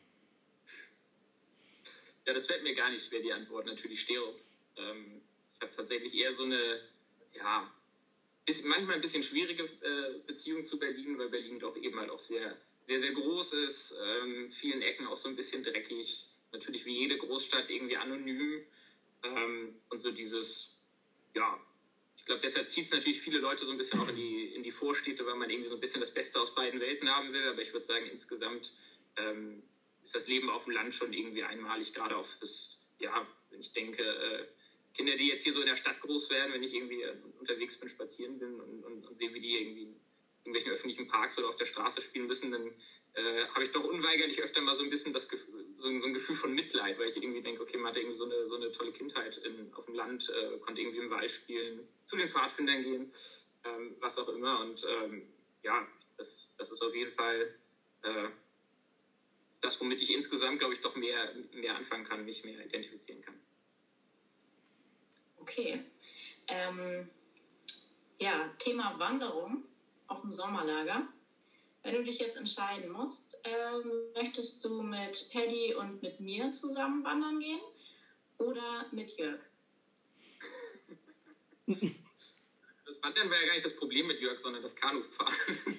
Ja, 2.26 2.34
das 2.34 2.46
fällt 2.46 2.62
mir 2.62 2.74
gar 2.74 2.90
nicht 2.90 3.04
schwer, 3.04 3.20
die 3.20 3.32
Antwort. 3.32 3.66
Natürlich 3.66 4.00
Sterob. 4.00 4.38
Ähm, 4.76 5.22
ich 5.54 5.60
habe 5.62 5.72
tatsächlich 5.74 6.14
eher 6.14 6.30
so 6.32 6.44
eine, 6.44 6.80
ja, 7.34 7.72
bisschen, 8.44 8.68
manchmal 8.68 8.96
ein 8.96 9.00
bisschen 9.00 9.22
schwierige 9.22 9.64
äh, 9.64 10.20
Beziehung 10.26 10.64
zu 10.64 10.78
Berlin, 10.78 11.18
weil 11.18 11.30
Berlin 11.30 11.58
doch 11.58 11.76
eben 11.76 11.98
halt 11.98 12.10
auch 12.10 12.18
sehr 12.18 12.56
sehr, 12.88 12.98
sehr 12.98 13.12
groß 13.12 13.52
ist, 13.52 13.98
ähm, 14.02 14.50
vielen 14.50 14.80
Ecken 14.80 15.06
auch 15.06 15.16
so 15.16 15.28
ein 15.28 15.36
bisschen 15.36 15.62
dreckig, 15.62 16.26
natürlich 16.52 16.86
wie 16.86 17.00
jede 17.00 17.18
Großstadt 17.18 17.68
irgendwie 17.68 17.98
anonym 17.98 18.62
ähm, 19.22 19.74
und 19.90 20.00
so 20.00 20.10
dieses, 20.10 20.74
ja, 21.34 21.60
glaube, 22.28 22.40
deshalb 22.40 22.68
zieht 22.68 22.84
es 22.84 22.92
natürlich 22.92 23.20
viele 23.20 23.38
Leute 23.38 23.64
so 23.64 23.72
ein 23.72 23.76
bisschen 23.76 24.00
auch 24.00 24.08
in 24.08 24.16
die, 24.16 24.44
in 24.54 24.62
die 24.62 24.70
Vorstädte, 24.70 25.26
weil 25.26 25.34
man 25.34 25.50
irgendwie 25.50 25.68
so 25.68 25.74
ein 25.74 25.80
bisschen 25.80 26.00
das 26.00 26.12
Beste 26.12 26.40
aus 26.40 26.54
beiden 26.54 26.80
Welten 26.80 27.08
haben 27.08 27.32
will, 27.32 27.48
aber 27.48 27.60
ich 27.60 27.72
würde 27.72 27.84
sagen, 27.84 28.06
insgesamt 28.06 28.72
ähm, 29.16 29.62
ist 30.02 30.14
das 30.14 30.26
Leben 30.26 30.48
auf 30.48 30.64
dem 30.64 30.72
Land 30.72 30.94
schon 30.94 31.12
irgendwie 31.12 31.42
einmalig, 31.42 31.92
gerade 31.92 32.16
auch 32.16 32.24
fürs, 32.24 32.78
ja, 33.00 33.26
wenn 33.50 33.60
ich 33.60 33.72
denke, 33.72 34.02
äh, 34.02 34.46
Kinder, 34.94 35.16
die 35.16 35.28
jetzt 35.28 35.42
hier 35.42 35.52
so 35.52 35.60
in 35.60 35.66
der 35.66 35.76
Stadt 35.76 36.00
groß 36.00 36.30
werden, 36.30 36.52
wenn 36.52 36.62
ich 36.62 36.72
irgendwie 36.72 37.02
äh, 37.02 37.14
unterwegs 37.38 37.76
bin, 37.76 37.88
spazieren 37.88 38.38
bin 38.38 38.60
und, 38.60 38.84
und, 38.84 39.06
und 39.06 39.18
sehe, 39.18 39.32
wie 39.34 39.40
die 39.40 39.56
irgendwie 39.58 39.88
irgendwelchen 40.44 40.72
öffentlichen 40.72 41.06
Parks 41.06 41.38
oder 41.38 41.48
auf 41.48 41.56
der 41.56 41.66
Straße 41.66 42.00
spielen 42.00 42.26
müssen, 42.26 42.50
dann 42.50 42.72
äh, 43.14 43.46
habe 43.48 43.64
ich 43.64 43.70
doch 43.70 43.84
unweigerlich 43.84 44.40
öfter 44.42 44.60
mal 44.60 44.74
so 44.74 44.82
ein 44.82 44.90
bisschen 44.90 45.12
das 45.12 45.28
Gefühl, 45.28 45.64
so, 45.76 45.98
so, 46.00 46.06
ein 46.06 46.12
Gefühl 46.12 46.34
von 46.34 46.54
Mitleid, 46.54 46.98
weil 46.98 47.08
ich 47.08 47.16
irgendwie 47.16 47.42
denke, 47.42 47.62
okay, 47.62 47.76
man 47.76 47.90
hatte 47.90 48.00
irgendwie 48.00 48.16
so 48.16 48.24
eine, 48.24 48.46
so 48.46 48.56
eine 48.56 48.70
tolle 48.72 48.92
Kindheit 48.92 49.36
in, 49.38 49.72
auf 49.74 49.86
dem 49.86 49.94
Land, 49.94 50.30
äh, 50.30 50.58
konnte 50.58 50.80
irgendwie 50.80 50.98
im 50.98 51.10
Wald 51.10 51.30
spielen, 51.30 51.88
zu 52.04 52.16
den 52.16 52.28
Pfadfindern 52.28 52.82
gehen, 52.82 53.12
ähm, 53.64 53.96
was 54.00 54.18
auch 54.18 54.28
immer. 54.28 54.60
Und 54.60 54.84
ähm, 54.88 55.28
ja, 55.62 55.86
das, 56.16 56.52
das 56.58 56.70
ist 56.70 56.82
auf 56.82 56.94
jeden 56.94 57.12
Fall 57.12 57.54
äh, 58.02 58.28
das, 59.60 59.80
womit 59.80 60.00
ich 60.02 60.14
insgesamt, 60.14 60.58
glaube 60.58 60.74
ich, 60.74 60.80
doch 60.80 60.94
mehr, 60.94 61.32
mehr 61.52 61.76
anfangen 61.76 62.04
kann, 62.04 62.24
mich 62.24 62.44
mehr 62.44 62.64
identifizieren 62.64 63.22
kann. 63.22 63.34
Okay. 65.38 65.72
Ähm, 66.46 67.08
ja, 68.20 68.50
Thema 68.58 68.98
Wanderung 68.98 69.64
auf 70.06 70.20
dem 70.20 70.32
Sommerlager. 70.32 71.08
Wenn 71.82 71.94
du 71.94 72.02
dich 72.04 72.18
jetzt 72.18 72.36
entscheiden 72.36 72.90
musst, 72.90 73.38
ähm, 73.44 74.12
möchtest 74.14 74.64
du 74.64 74.82
mit 74.82 75.28
Paddy 75.32 75.74
und 75.74 76.02
mit 76.02 76.20
mir 76.20 76.50
zusammen 76.52 77.04
wandern 77.04 77.40
gehen 77.40 77.60
oder 78.38 78.86
mit 78.92 79.16
Jörg? 79.16 79.40
Das 82.86 83.02
Wandern 83.02 83.30
wäre 83.30 83.40
ja 83.42 83.46
gar 83.46 83.54
nicht 83.54 83.64
das 83.66 83.76
Problem 83.76 84.06
mit 84.06 84.20
Jörg, 84.20 84.38
sondern 84.38 84.62
das 84.62 84.74
Kanufahren. 84.74 85.34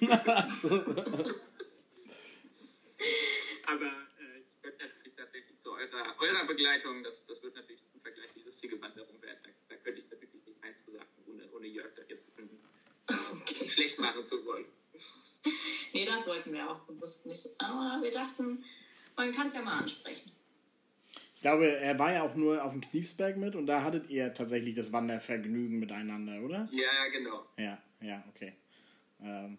Aber 3.66 3.86
äh, 3.86 4.40
ich 4.40 4.62
werde 4.62 4.78
natürlich 4.78 5.14
tatsächlich 5.16 5.60
zu 5.60 5.72
eurer, 5.72 6.14
eurer 6.20 6.46
Begleitung, 6.46 7.02
das, 7.02 7.26
das 7.26 7.42
wird 7.42 7.56
natürlich 7.56 7.82
im 7.94 8.00
Vergleich 8.00 8.32
die 8.34 8.42
lustige 8.42 8.80
Wanderung 8.80 9.20
werden. 9.22 9.38
Da, 9.42 9.50
da 9.68 9.76
könnte 9.76 10.00
ich 10.00 10.10
natürlich 10.10 10.34
nicht 10.46 10.62
eins 10.62 10.84
zu 10.84 10.92
sagen, 10.92 11.08
ohne, 11.26 11.50
ohne 11.52 11.66
Jörg 11.66 11.92
da 11.94 12.02
jetzt 12.08 12.30
okay. 13.08 13.68
schlecht 13.68 13.98
machen 13.98 14.24
zu 14.24 14.44
wollen. 14.44 14.66
Nee, 15.92 16.04
das 16.04 16.26
wollten 16.26 16.52
wir 16.52 16.70
auch 16.70 16.80
bewusst 16.80 17.26
nicht. 17.26 17.48
Aber 17.58 18.00
wir 18.00 18.12
dachten, 18.12 18.64
man 19.16 19.32
kann 19.32 19.48
es 19.48 19.54
ja 19.54 19.62
mal 19.62 19.78
ansprechen. 19.78 20.30
Ich 21.34 21.40
glaube, 21.40 21.66
er 21.66 21.98
war 21.98 22.12
ja 22.12 22.22
auch 22.22 22.34
nur 22.36 22.62
auf 22.62 22.72
dem 22.72 22.80
Kniefsberg 22.80 23.36
mit 23.38 23.56
und 23.56 23.66
da 23.66 23.82
hattet 23.82 24.10
ihr 24.10 24.32
tatsächlich 24.34 24.74
das 24.76 24.92
Wandervergnügen 24.92 25.80
miteinander, 25.80 26.42
oder? 26.42 26.68
Ja, 26.70 27.08
genau. 27.08 27.46
Ja, 27.56 27.82
ja, 28.00 28.22
okay. 28.28 28.52
Ähm, 29.22 29.58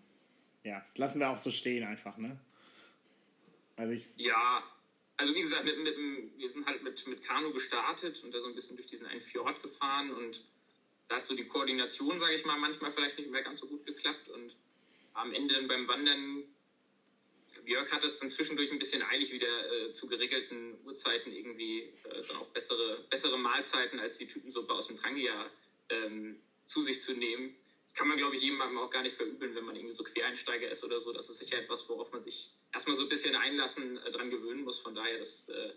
ja, 0.64 0.80
das 0.80 0.98
lassen 0.98 1.20
wir 1.20 1.30
auch 1.30 1.38
so 1.38 1.52
stehen 1.52 1.84
einfach, 1.84 2.18
ne? 2.18 2.40
Also 3.76 3.94
ich. 3.94 4.08
Ja, 4.16 4.64
also 5.18 5.34
wie 5.34 5.42
gesagt, 5.42 5.66
mit, 5.66 5.78
mit, 5.80 5.96
wir 6.38 6.50
sind 6.50 6.66
halt 6.66 6.84
mit, 6.84 7.08
mit 7.08 7.24
Kanu 7.24 7.52
gestartet 7.52 8.24
und 8.24 8.34
da 8.34 8.40
so 8.42 8.48
ein 8.48 8.56
bisschen 8.56 8.76
durch 8.76 8.88
diesen 8.88 9.08
einen 9.08 9.22
Fjord 9.22 9.62
gefahren 9.62 10.12
und 10.12 10.44
da 11.08 11.18
hat 11.18 11.28
so 11.28 11.36
die 11.36 11.48
Koordination, 11.48 12.20
sage 12.20 12.34
ich 12.34 12.46
mal, 12.46 12.58
manchmal 12.58 12.92
vielleicht 12.92 13.18
nicht 13.18 13.32
mehr 13.32 13.44
ganz 13.44 13.60
so 13.60 13.68
gut 13.68 13.86
geklappt 13.86 14.30
und 14.30 14.56
am 15.14 15.34
Ende 15.34 15.62
beim 15.64 15.88
Wandern, 15.88 16.44
Björk 17.66 17.92
hat 17.92 18.04
es 18.04 18.20
dann 18.20 18.30
zwischendurch 18.30 18.72
ein 18.72 18.80
bisschen 18.80 19.02
eilig 19.02 19.32
wieder 19.32 19.72
äh, 19.72 19.94
zu 19.94 20.08
geregelten 20.08 20.80
Uhrzeiten 20.86 21.32
irgendwie 21.32 21.82
äh, 21.82 22.24
dann 22.28 22.38
auch 22.38 22.48
bessere, 22.48 23.06
bessere 23.10 23.38
Mahlzeiten 23.38 24.00
als 24.00 24.18
die 24.18 24.28
Typensuppe 24.28 24.74
aus 24.74 24.88
dem 24.88 24.98
Trangia 24.98 25.50
ähm, 25.90 26.40
zu 26.66 26.82
sich 26.82 27.02
zu 27.02 27.14
nehmen. 27.14 27.56
Das 27.84 27.94
kann 27.94 28.08
man, 28.08 28.18
glaube 28.18 28.36
ich, 28.36 28.42
jemandem 28.42 28.78
auch 28.78 28.90
gar 28.90 29.04
nicht 29.04 29.16
verübeln, 29.16 29.54
wenn 29.54 29.66
man 29.66 29.76
irgendwie 29.76 29.94
so 29.94 30.04
Quereinsteiger 30.04 30.70
ist 30.70 30.84
oder 30.84 31.00
so. 31.00 31.12
Das 31.12 31.30
ist 31.30 31.40
sicher 31.40 31.58
etwas, 31.58 31.88
worauf 31.90 32.12
man 32.12 32.24
sich 32.24 32.50
erstmal 32.74 32.96
so 32.96 33.04
ein 33.04 33.10
bisschen 33.10 33.36
einlassen, 33.36 33.98
äh, 33.98 34.12
dran 34.12 34.30
gewöhnen 34.30 34.64
muss. 34.64 34.80
Von 34.80 34.96
daher, 34.96 35.18
das 35.18 35.50
äh, 35.50 35.74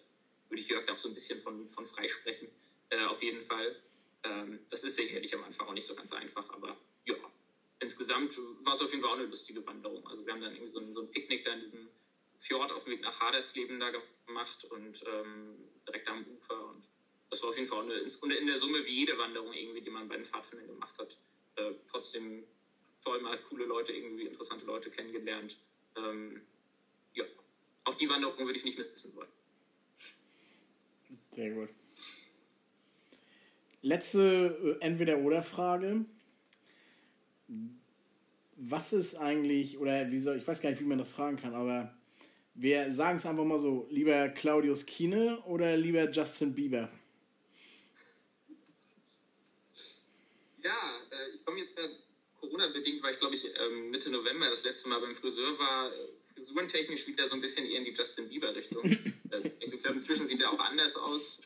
würde 0.48 0.62
ich 0.62 0.68
Jörg 0.68 0.86
da 0.86 0.94
auch 0.94 0.98
so 0.98 1.08
ein 1.08 1.14
bisschen 1.14 1.40
von, 1.40 1.68
von 1.70 1.86
freisprechen. 1.86 2.48
Äh, 2.90 3.04
auf 3.04 3.22
jeden 3.22 3.44
Fall. 3.44 3.76
Ähm, 4.22 4.60
das 4.70 4.84
ist 4.84 4.94
sicherlich 4.94 5.34
am 5.34 5.42
Anfang 5.42 5.66
auch 5.66 5.74
nicht 5.74 5.86
so 5.86 5.94
ganz 5.94 6.12
einfach, 6.12 6.48
aber 6.50 6.78
insgesamt 7.80 8.38
war 8.62 8.72
es 8.72 8.82
auf 8.82 8.90
jeden 8.90 9.02
Fall 9.02 9.10
auch 9.10 9.18
eine 9.18 9.26
lustige 9.26 9.64
Wanderung. 9.66 10.06
Also 10.08 10.24
wir 10.24 10.32
haben 10.32 10.40
dann 10.40 10.54
irgendwie 10.54 10.72
so 10.72 10.80
ein, 10.80 10.94
so 10.94 11.02
ein 11.02 11.10
Picknick 11.10 11.44
da 11.44 11.52
in 11.52 11.60
diesem 11.60 11.88
Fjord 12.40 12.72
auf 12.72 12.84
dem 12.84 12.92
Weg 12.92 13.00
nach 13.00 13.18
Hadersleben 13.20 13.80
da 13.80 13.90
gemacht 14.26 14.64
und 14.64 15.02
ähm, 15.06 15.56
direkt 15.86 16.08
am 16.08 16.26
Ufer 16.26 16.68
und 16.68 16.88
das 17.30 17.42
war 17.42 17.50
auf 17.50 17.56
jeden 17.56 17.68
Fall 17.68 17.82
eine, 17.82 17.94
in 17.94 18.46
der 18.46 18.56
Summe 18.56 18.84
wie 18.84 19.00
jede 19.00 19.18
Wanderung 19.18 19.52
irgendwie, 19.52 19.80
die 19.80 19.90
man 19.90 20.08
bei 20.08 20.16
den 20.16 20.24
Pfadfindern 20.24 20.68
gemacht 20.68 20.96
hat. 20.98 21.18
Äh, 21.56 21.72
trotzdem 21.90 22.44
toll, 23.02 23.20
man 23.20 23.32
hat 23.32 23.44
coole 23.48 23.64
Leute, 23.64 23.92
irgendwie 23.92 24.26
interessante 24.26 24.64
Leute 24.64 24.90
kennengelernt. 24.90 25.58
Ähm, 25.96 26.42
ja, 27.14 27.24
auch 27.84 27.94
die 27.94 28.08
Wanderung 28.08 28.38
würde 28.38 28.58
ich 28.58 28.64
nicht 28.64 28.78
missen 28.78 29.14
wollen. 29.16 29.28
Sehr 31.30 31.50
gut. 31.50 31.70
Letzte 33.82 34.78
äh, 34.80 34.84
Entweder-Oder-Frage. 34.84 36.04
Was 38.56 38.92
ist 38.92 39.16
eigentlich, 39.16 39.78
oder 39.78 40.10
wie 40.10 40.20
soll, 40.20 40.36
ich 40.36 40.46
weiß 40.46 40.60
gar 40.60 40.70
nicht, 40.70 40.80
wie 40.80 40.86
man 40.86 40.98
das 40.98 41.10
fragen 41.10 41.36
kann, 41.36 41.54
aber 41.54 41.94
wir 42.54 42.92
sagen 42.92 43.16
es 43.16 43.26
einfach 43.26 43.44
mal 43.44 43.58
so, 43.58 43.86
lieber 43.90 44.28
Claudius 44.28 44.86
Kine 44.86 45.40
oder 45.42 45.76
lieber 45.76 46.08
Justin 46.10 46.54
Bieber? 46.54 46.88
Ja, 50.62 51.00
äh, 51.10 51.34
ich 51.34 51.44
komme 51.44 51.60
jetzt 51.60 51.74
Corona-bedingt, 52.40 53.02
weil 53.02 53.12
ich 53.12 53.18
glaube 53.18 53.34
ich 53.34 53.44
ähm, 53.44 53.90
Mitte 53.90 54.10
November 54.10 54.48
das 54.48 54.64
letzte 54.64 54.88
Mal 54.88 55.00
beim 55.00 55.14
Friseur 55.14 55.58
war, 55.58 55.92
frisurentechnisch 56.34 57.06
wieder 57.06 57.28
so 57.28 57.34
ein 57.34 57.40
bisschen 57.40 57.66
eher 57.66 57.78
in 57.78 57.84
die 57.84 57.92
Justin 57.92 58.28
Bieber-Richtung. 58.28 58.84
äh, 59.30 59.50
ich 59.60 59.70
glaube, 59.80 59.96
inzwischen 59.96 60.26
sieht 60.26 60.40
er 60.40 60.52
auch 60.52 60.58
anders 60.58 60.96
aus. 60.96 61.42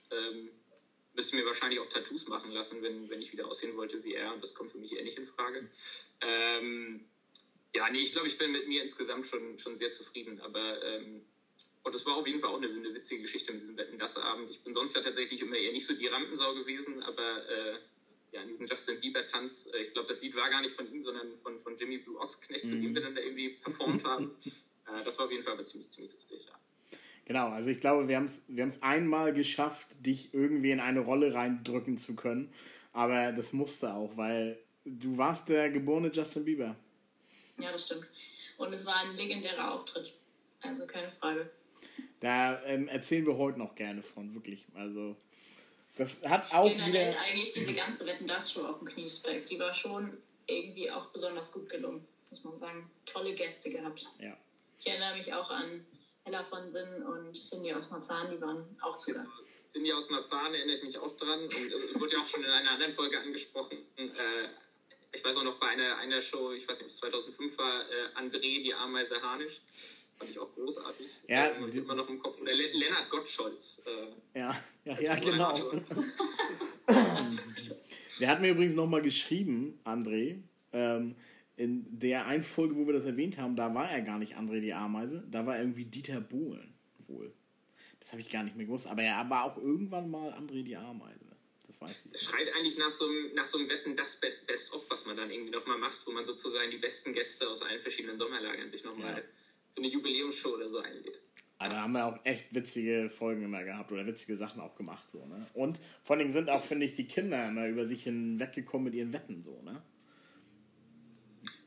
Müsste 1.18 1.35
mir 1.35 1.44
wahrscheinlich 1.44 1.81
auch 1.81 1.88
Tattoos 1.88 2.28
machen 2.28 2.52
lassen, 2.52 2.81
wenn, 2.81 3.11
wenn 3.11 3.20
ich 3.20 3.33
wieder 3.33 3.48
aussehen 3.48 3.76
wollte 3.76 4.04
wie 4.04 4.14
er. 4.14 4.33
Und 4.33 4.40
das 4.40 4.54
kommt 4.54 4.70
für 4.70 4.78
mich 4.78 4.94
eher 4.94 5.02
nicht 5.02 5.18
in 5.18 5.26
Frage. 5.26 5.68
Ähm, 6.20 7.04
ja, 7.74 7.90
nee, 7.90 7.98
ich 7.98 8.12
glaube, 8.12 8.28
ich 8.28 8.38
bin 8.38 8.52
mit 8.52 8.68
mir 8.68 8.83
insgesamt 8.83 9.26
schon, 9.26 9.59
schon 9.59 9.76
sehr 9.76 9.90
zufrieden. 9.90 10.40
Aber 10.40 10.81
ähm, 10.85 11.22
und 11.83 11.92
das 11.92 12.07
war 12.07 12.16
auf 12.16 12.26
jeden 12.28 12.38
Fall 12.38 12.50
auch 12.50 12.59
eine, 12.59 12.68
eine 12.68 12.94
witzige 12.94 13.22
Geschichte 13.22 13.50
mit 13.50 13.62
diesem 13.62 13.76
Wetten-Gasse-Abend. 13.76 14.48
Ich 14.48 14.61
bin 14.61 14.72
sonst 14.72 14.94
ja 14.94 15.00
tatsächlich 15.00 15.40
immer 15.42 15.57
eher 15.57 15.72
nicht 15.72 15.87
so 15.87 15.94
die 15.94 16.07
Rampensau 16.07 16.54
gewesen, 16.54 17.02
aber 17.02 17.48
äh, 17.48 17.78
ja, 18.31 18.42
in 18.42 18.48
diesem 18.48 18.66
Justin 18.66 19.00
Bieber-Tanz, 19.00 19.70
äh, 19.72 19.83
ich 19.83 19.92
glaube, 19.92 20.07
das 20.07 20.22
Lied 20.22 20.37
war 20.37 20.48
gar 20.50 20.61
nicht 20.61 20.74
von 20.74 20.88
ihm, 20.92 21.02
sondern 21.02 21.37
von, 21.38 21.59
von 21.59 21.76
Jimmy 21.76 21.98
Blue 21.98 22.20
Ochsknecht, 22.20 22.64
mhm. 22.66 22.68
zu 22.68 22.74
dem 22.76 22.94
wir 22.94 23.02
dann 23.02 23.14
da 23.16 23.22
irgendwie 23.22 23.48
performt 23.48 24.04
haben. 24.04 24.37
äh, 24.87 25.02
das 25.04 25.18
war 25.18 25.24
auf 25.24 25.33
jeden 25.33 25.42
Fall 25.42 25.54
aber 25.54 25.64
ziemlich, 25.64 25.90
ziemlich 25.90 26.12
lustig, 26.12 26.44
ja. 26.46 26.61
Genau, 27.28 27.50
also 27.50 27.70
ich 27.70 27.78
glaube, 27.78 28.08
wir 28.08 28.16
haben 28.16 28.24
es 28.24 28.46
wir 28.48 28.66
einmal 28.80 29.34
geschafft, 29.34 29.86
dich 30.00 30.32
irgendwie 30.32 30.70
in 30.70 30.80
eine 30.80 31.00
Rolle 31.00 31.34
reindrücken 31.34 31.98
zu 31.98 32.16
können. 32.16 32.50
Aber 32.94 33.32
das 33.32 33.52
musste 33.52 33.92
auch, 33.92 34.16
weil 34.16 34.58
du 34.86 35.18
warst 35.18 35.50
der 35.50 35.68
geborene 35.68 36.10
Justin 36.10 36.46
Bieber. 36.46 36.74
Ja, 37.58 37.70
das 37.70 37.84
stimmt. 37.84 38.06
Und 38.56 38.72
es 38.72 38.86
war 38.86 38.96
ein 39.00 39.14
legendärer 39.14 39.74
Auftritt. 39.74 40.14
Also 40.62 40.86
keine 40.86 41.10
Frage. 41.10 41.50
Da 42.20 42.62
ähm, 42.64 42.88
erzählen 42.88 43.26
wir 43.26 43.36
heute 43.36 43.58
noch 43.58 43.74
gerne 43.74 44.02
von, 44.02 44.34
wirklich. 44.34 44.64
Also 44.74 45.14
das 45.96 46.24
hat 46.24 46.50
auch 46.54 46.66
Generell 46.66 47.10
wieder... 47.10 47.20
eigentlich 47.20 47.52
diese 47.52 47.74
ganze 47.74 48.06
Wetten, 48.06 48.26
das 48.26 48.50
Show 48.50 48.64
auf 48.64 48.78
dem 48.78 48.88
Kniesberg, 48.88 49.44
die 49.46 49.58
war 49.58 49.74
schon 49.74 50.16
irgendwie 50.46 50.90
auch 50.90 51.10
besonders 51.10 51.52
gut 51.52 51.68
gelungen, 51.68 52.06
muss 52.30 52.42
man 52.42 52.56
sagen. 52.56 52.90
Tolle 53.04 53.34
Gäste 53.34 53.70
gehabt. 53.70 54.06
Ja. 54.18 54.34
Ich 54.78 54.86
erinnere 54.86 55.14
mich 55.14 55.32
auch 55.34 55.50
an 55.50 55.84
Ella 56.28 56.44
von 56.44 56.68
Sinn 56.68 57.02
und 57.04 57.34
Cindy 57.34 57.72
aus 57.72 57.90
Marzahn, 57.90 58.30
die 58.30 58.38
waren 58.40 58.76
auch 58.82 58.98
zu 58.98 59.14
Gast. 59.14 59.44
Cindy 59.72 59.92
aus 59.94 60.10
Marzahn 60.10 60.52
erinnere 60.52 60.76
ich 60.76 60.82
mich 60.82 60.98
auch 60.98 61.16
dran 61.16 61.40
und 61.44 61.52
äh, 61.52 62.00
wurde 62.00 62.12
ja 62.16 62.20
auch 62.20 62.26
schon 62.26 62.44
in 62.44 62.50
einer 62.50 62.72
anderen 62.72 62.92
Folge 62.92 63.18
angesprochen. 63.18 63.78
Äh, 63.96 64.48
ich 65.12 65.24
weiß 65.24 65.38
auch 65.38 65.44
noch 65.44 65.58
bei 65.58 65.68
einer, 65.68 65.96
einer 65.96 66.20
Show, 66.20 66.52
ich 66.52 66.68
weiß 66.68 66.80
nicht, 66.80 66.84
ob 66.84 66.90
es 66.90 66.98
2005 66.98 67.56
war, 67.56 67.80
äh, 67.90 68.08
André, 68.14 68.62
die 68.62 68.74
Ameise 68.74 69.22
Harnisch. 69.22 69.62
Fand 70.18 70.30
ich 70.30 70.38
auch 70.38 70.52
großartig. 70.52 71.08
Ja, 71.28 71.46
äh, 71.46 71.78
immer 71.78 71.94
noch 71.94 72.10
im 72.10 72.18
Kopf. 72.18 72.38
Oder 72.42 72.52
Lennart 72.52 73.08
Gottscholz. 73.08 73.80
Äh, 73.86 74.40
ja, 74.40 74.54
ja, 74.84 75.00
ja 75.00 75.14
genau. 75.14 75.54
Der 78.20 78.28
hat 78.28 78.40
mir 78.42 78.50
übrigens 78.50 78.74
nochmal 78.74 79.00
geschrieben, 79.00 79.80
André, 79.84 80.42
ähm, 80.72 81.14
in 81.59 81.99
der 81.99 82.27
einen 82.27 82.44
Folge, 82.44 82.77
wo 82.77 82.87
wir 82.87 82.94
das 82.94 83.05
erwähnt 83.05 83.37
haben, 83.37 83.57
da 83.57 83.75
war 83.75 83.90
er 83.90 84.01
gar 84.01 84.18
nicht 84.18 84.38
André 84.38 84.61
die 84.61 84.73
Ameise, 84.73 85.25
da 85.29 85.44
war 85.44 85.59
irgendwie 85.59 85.85
Dieter 85.85 86.21
Bohlen 86.21 86.73
wohl. 87.09 87.33
Das 87.99 88.12
habe 88.12 88.21
ich 88.21 88.31
gar 88.31 88.44
nicht 88.44 88.57
mehr 88.57 88.66
gewusst, 88.66 88.87
aber 88.87 89.03
er 89.03 89.29
war 89.29 89.44
auch 89.44 89.59
irgendwann 89.59 90.09
mal 90.09 90.33
André 90.33 90.62
die 90.62 90.77
Ameise. 90.77 91.27
Das 91.66 91.81
weiß 91.81 92.07
ich. 92.07 92.14
Es 92.14 92.23
schreit 92.23 92.49
eigentlich 92.57 92.79
nach 92.79 92.92
so 92.92 93.07
einem, 93.07 93.35
nach 93.35 93.44
so 93.44 93.59
einem 93.59 93.68
Wetten, 93.68 93.97
das 93.97 94.21
Best-of, 94.47 94.88
was 94.88 95.05
man 95.05 95.16
dann 95.16 95.31
irgendwie 95.31 95.51
nochmal 95.51 95.79
macht, 95.79 96.07
wo 96.07 96.12
man 96.12 96.25
sozusagen 96.25 96.71
die 96.71 96.79
besten 96.79 97.12
Gäste 97.12 97.49
aus 97.49 97.61
allen 97.61 97.83
verschiedenen 97.83 98.16
Sommerlagern 98.16 98.71
sich 98.71 98.85
nochmal 98.85 99.16
ja. 99.16 99.23
für 99.75 99.79
eine 99.79 99.88
Jubiläumsshow 99.88 100.55
oder 100.55 100.68
so 100.68 100.79
einlädt. 100.79 101.21
Ah, 101.59 101.68
da 101.68 101.83
haben 101.83 101.92
wir 101.92 102.07
auch 102.07 102.25
echt 102.25 102.55
witzige 102.55 103.11
Folgen 103.11 103.42
immer 103.42 103.64
gehabt 103.64 103.90
oder 103.90 104.07
witzige 104.07 104.37
Sachen 104.37 104.61
auch 104.61 104.77
gemacht. 104.77 105.11
So, 105.11 105.27
ne? 105.27 105.44
Und 105.55 105.81
vor 106.05 106.16
allem 106.16 106.31
sind 106.31 106.49
auch, 106.51 106.62
finde 106.62 106.87
ich, 106.87 106.92
die 106.92 107.09
Kinder 107.09 107.49
immer 107.49 107.66
über 107.66 107.85
sich 107.85 108.05
hinweggekommen 108.05 108.85
mit 108.85 108.94
ihren 108.94 109.12
Wetten. 109.12 109.42
so, 109.42 109.61
ne? 109.62 109.83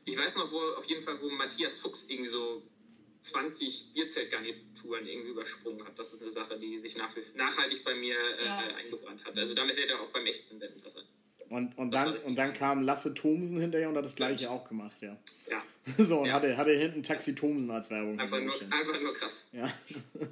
Ich 0.04 0.18
weiß 0.18 0.36
noch, 0.36 0.50
wo 0.50 0.58
auf 0.76 0.84
jeden 0.86 1.02
Fall, 1.02 1.20
wo 1.20 1.30
Matthias 1.30 1.78
Fuchs 1.78 2.08
irgendwie 2.08 2.28
so 2.28 2.62
20 3.20 3.92
Bierzeltgarnituren 3.94 5.06
irgendwie 5.06 5.30
übersprungen 5.30 5.86
hat. 5.86 5.98
Das 5.98 6.12
ist 6.12 6.22
eine 6.22 6.32
Sache, 6.32 6.58
die 6.58 6.78
sich 6.78 6.96
nach, 6.96 7.14
nachhaltig 7.34 7.84
bei 7.84 7.94
mir 7.94 8.16
äh, 8.16 8.44
ja. 8.44 8.58
eingebrannt 8.74 9.24
hat. 9.24 9.36
Also 9.36 9.54
damit 9.54 9.76
hätte 9.76 9.92
er 9.92 10.00
auch 10.00 10.10
beim 10.10 10.26
echten 10.26 10.60
Wetten 10.60 10.80
das 10.82 10.94
und, 11.52 11.76
und, 11.76 11.92
dann, 11.92 12.16
und 12.20 12.36
dann 12.36 12.54
kam 12.54 12.82
Lasse 12.82 13.12
Thomsen 13.12 13.60
hinterher 13.60 13.90
und 13.90 13.96
hat 13.98 14.06
das 14.06 14.16
gleiche 14.16 14.50
auch 14.50 14.66
gemacht, 14.66 14.96
ja. 15.02 15.18
Ja. 15.50 15.62
so, 16.02 16.20
und 16.20 16.26
ja. 16.28 16.32
Hatte, 16.32 16.56
hatte 16.56 16.72
hinten 16.72 17.02
Taxi 17.02 17.34
Thomsen 17.34 17.70
als 17.70 17.90
Werbung. 17.90 18.18
Einfach 18.18 18.40
nur, 18.40 18.54
einfach 18.54 18.98
nur 18.98 19.12
krass. 19.12 19.50
Ja. 19.52 19.70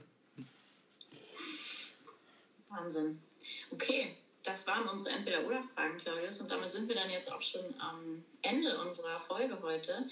Wahnsinn. 2.71 3.21
Okay, 3.71 4.17
das 4.43 4.67
waren 4.67 4.89
unsere 4.89 5.11
Entweder-Oder-Fragen, 5.11 5.99
Claudius. 5.99 6.41
Und 6.41 6.51
damit 6.51 6.73
sind 6.73 6.89
wir 6.89 6.95
dann 6.95 7.11
jetzt 7.11 7.31
auch 7.31 7.43
schon 7.43 7.79
am 7.79 8.25
Ende 8.43 8.79
unserer 8.81 9.21
Folge 9.21 9.61
heute. 9.63 10.09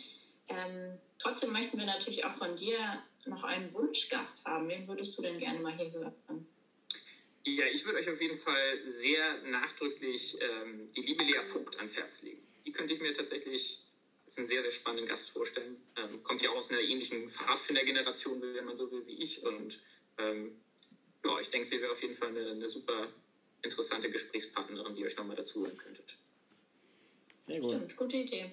Ähm, 0.48 0.98
trotzdem 1.18 1.52
möchten 1.52 1.78
wir 1.78 1.86
natürlich 1.86 2.24
auch 2.24 2.34
von 2.34 2.56
dir 2.56 3.02
noch 3.26 3.44
einen 3.44 3.72
Wunschgast 3.74 4.46
haben. 4.46 4.68
Wen 4.68 4.88
würdest 4.88 5.16
du 5.16 5.22
denn 5.22 5.38
gerne 5.38 5.60
mal 5.60 5.72
hier 5.72 5.92
hören? 5.92 6.14
Ja, 7.44 7.66
ich 7.66 7.84
würde 7.84 7.98
euch 7.98 8.10
auf 8.10 8.20
jeden 8.20 8.36
Fall 8.36 8.80
sehr 8.84 9.42
nachdrücklich 9.44 10.38
ähm, 10.40 10.86
die 10.94 11.02
liebe 11.02 11.24
Lea 11.24 11.42
Vogt 11.42 11.76
ans 11.76 11.96
Herz 11.96 12.22
legen. 12.22 12.42
Die 12.66 12.72
könnte 12.72 12.94
ich 12.94 13.00
mir 13.00 13.12
tatsächlich 13.14 13.80
als 14.26 14.36
einen 14.36 14.46
sehr, 14.46 14.60
sehr 14.60 14.70
spannenden 14.70 15.08
Gast 15.08 15.30
vorstellen. 15.30 15.80
Ähm, 15.96 16.22
kommt 16.22 16.42
ja 16.42 16.50
aus 16.50 16.70
einer 16.70 16.80
ähnlichen 16.80 17.30
Pfadfinder-Generation, 17.30 18.42
wenn 18.42 18.64
man 18.64 18.76
so 18.76 18.90
will, 18.90 19.06
wie 19.06 19.22
ich. 19.22 19.42
Und 19.42 19.78
ähm, 20.18 20.60
ja, 21.24 21.40
ich 21.40 21.48
denke, 21.48 21.66
sie 21.66 21.80
wäre 21.80 21.92
auf 21.92 22.02
jeden 22.02 22.14
Fall 22.14 22.28
eine, 22.28 22.50
eine 22.50 22.68
super 22.68 23.08
interessante 23.62 24.10
Gesprächspartnerin, 24.10 24.94
die 24.94 25.06
euch 25.06 25.16
nochmal 25.16 25.36
dazuhören 25.36 25.78
könntet. 25.78 26.17
Sehr 27.48 27.60
gut. 27.60 27.70
Stimmt, 27.70 27.96
gute 27.96 28.16
Idee. 28.18 28.52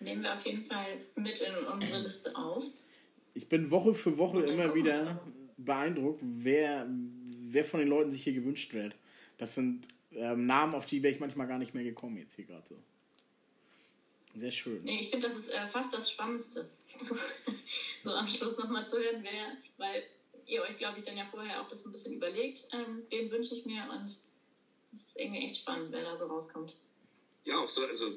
Nehmen 0.00 0.22
wir 0.22 0.34
auf 0.34 0.44
jeden 0.44 0.66
Fall 0.66 0.98
mit 1.14 1.40
in 1.40 1.54
unsere 1.66 2.02
Liste 2.02 2.34
auf. 2.36 2.64
Ich 3.34 3.48
bin 3.48 3.70
Woche 3.70 3.94
für 3.94 4.18
Woche 4.18 4.42
immer 4.42 4.74
wieder 4.74 5.20
beeindruckt, 5.56 6.20
wer, 6.22 6.86
wer 6.88 7.64
von 7.64 7.80
den 7.80 7.88
Leuten 7.88 8.10
sich 8.10 8.24
hier 8.24 8.32
gewünscht 8.32 8.74
wird. 8.74 8.94
Das 9.38 9.54
sind 9.54 9.86
ähm, 10.12 10.46
Namen, 10.46 10.74
auf 10.74 10.86
die 10.86 11.02
wäre 11.02 11.12
ich 11.14 11.20
manchmal 11.20 11.46
gar 11.46 11.58
nicht 11.58 11.74
mehr 11.74 11.84
gekommen 11.84 12.18
jetzt 12.18 12.34
hier 12.36 12.44
gerade 12.44 12.66
so. 12.68 12.76
Sehr 14.36 14.50
schön. 14.50 14.82
Nee, 14.82 15.00
ich 15.00 15.10
finde, 15.10 15.28
das 15.28 15.36
ist 15.36 15.50
äh, 15.50 15.66
fast 15.68 15.94
das 15.94 16.10
Spannendste, 16.10 16.68
so, 16.98 17.16
so 18.00 18.12
am 18.12 18.26
Schluss 18.26 18.58
nochmal 18.58 18.86
zu 18.86 18.98
hören, 18.98 19.22
wer, 19.22 19.56
weil 19.76 20.02
ihr 20.46 20.62
euch, 20.62 20.76
glaube 20.76 20.98
ich, 20.98 21.04
dann 21.04 21.16
ja 21.16 21.24
vorher 21.24 21.62
auch 21.62 21.68
das 21.68 21.86
ein 21.86 21.92
bisschen 21.92 22.14
überlegt, 22.14 22.66
ähm, 22.72 23.02
wen 23.10 23.30
wünsche 23.30 23.54
ich 23.54 23.64
mir 23.64 23.88
und 23.90 24.16
es 24.92 25.08
ist 25.08 25.18
irgendwie 25.18 25.44
echt 25.44 25.58
spannend, 25.58 25.88
wer 25.90 26.02
da 26.02 26.16
so 26.16 26.26
rauskommt. 26.26 26.74
Ja, 27.44 27.58
auch 27.58 27.68
so, 27.68 27.84
also 27.84 28.16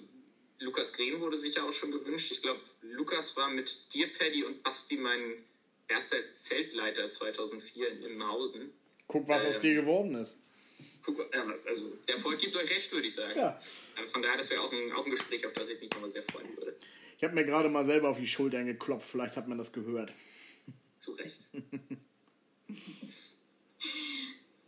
Lukas 0.60 0.94
Green 0.94 1.20
wurde 1.20 1.38
sich 1.38 1.56
ja 1.56 1.64
auch 1.64 1.74
schon 1.74 1.92
gewünscht. 1.92 2.32
Ich 2.32 2.42
glaube, 2.42 2.62
Lukas 2.82 3.36
war 3.38 3.50
mit 3.50 3.94
dir, 3.94 4.12
Paddy 4.14 4.44
und 4.44 4.64
Basti 4.64 4.98
mein 4.98 5.44
erster 5.88 6.18
Zeltleiter 6.36 7.10
2004 7.10 8.02
in 8.02 8.28
Hausen. 8.28 8.72
Guck, 9.08 9.28
was 9.28 9.44
Ähm, 9.44 9.50
aus 9.50 9.60
dir 9.60 9.76
geworden 9.76 10.16
ist. 10.16 10.40
Guck, 11.04 11.34
ja, 11.34 11.46
also 11.66 11.90
der 12.08 12.16
Erfolg 12.16 12.40
gibt 12.40 12.56
euch 12.56 12.70
recht, 12.70 12.92
würde 12.92 13.08
ich 13.08 13.16
sagen. 13.16 13.38
Ja. 13.38 13.60
Also 13.96 14.12
Von 14.12 14.22
daher, 14.22 14.38
das 14.38 14.50
wäre 14.50 14.62
auch 14.62 14.72
ein, 14.72 14.92
auch 14.94 15.06
ein 15.06 15.12
Gespräch, 15.12 15.46
auf 15.46 15.54
das 15.54 15.70
ich 15.70 15.80
mich 15.80 15.92
nochmal 15.92 16.10
sehr 16.10 16.24
freuen 16.24 16.56
würde. 16.58 16.76
Ich 17.18 17.24
habe 17.24 17.34
mir 17.34 17.46
gerade 17.46 17.70
mal 17.70 17.84
selber 17.84 18.10
auf 18.10 18.18
die 18.20 18.28
Schultern 18.28 18.66
geklopft, 18.66 19.10
vielleicht 19.10 19.38
hat 19.38 19.48
man 19.48 19.58
das 19.58 19.72
gehört. 19.72 20.12
Zu 21.00 21.14
Recht. 21.14 21.40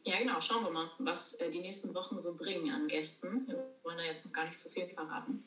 Ja, 0.09 0.17
genau, 0.17 0.41
schauen 0.41 0.63
wir 0.63 0.71
mal, 0.71 0.89
was 0.97 1.35
äh, 1.35 1.51
die 1.51 1.59
nächsten 1.59 1.93
Wochen 1.93 2.17
so 2.17 2.33
bringen 2.33 2.71
an 2.71 2.87
Gästen. 2.87 3.47
Wir 3.47 3.63
wollen 3.83 3.99
da 3.99 4.03
jetzt 4.03 4.25
noch 4.25 4.33
gar 4.33 4.47
nicht 4.47 4.57
so 4.57 4.67
viel 4.67 4.87
verraten. 4.87 5.43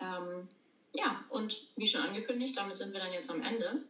Ähm, 0.00 0.48
ja, 0.92 1.24
und 1.28 1.68
wie 1.76 1.86
schon 1.86 2.00
angekündigt, 2.00 2.56
damit 2.56 2.76
sind 2.78 2.92
wir 2.92 2.98
dann 2.98 3.12
jetzt 3.12 3.30
am 3.30 3.40
Ende. 3.42 3.84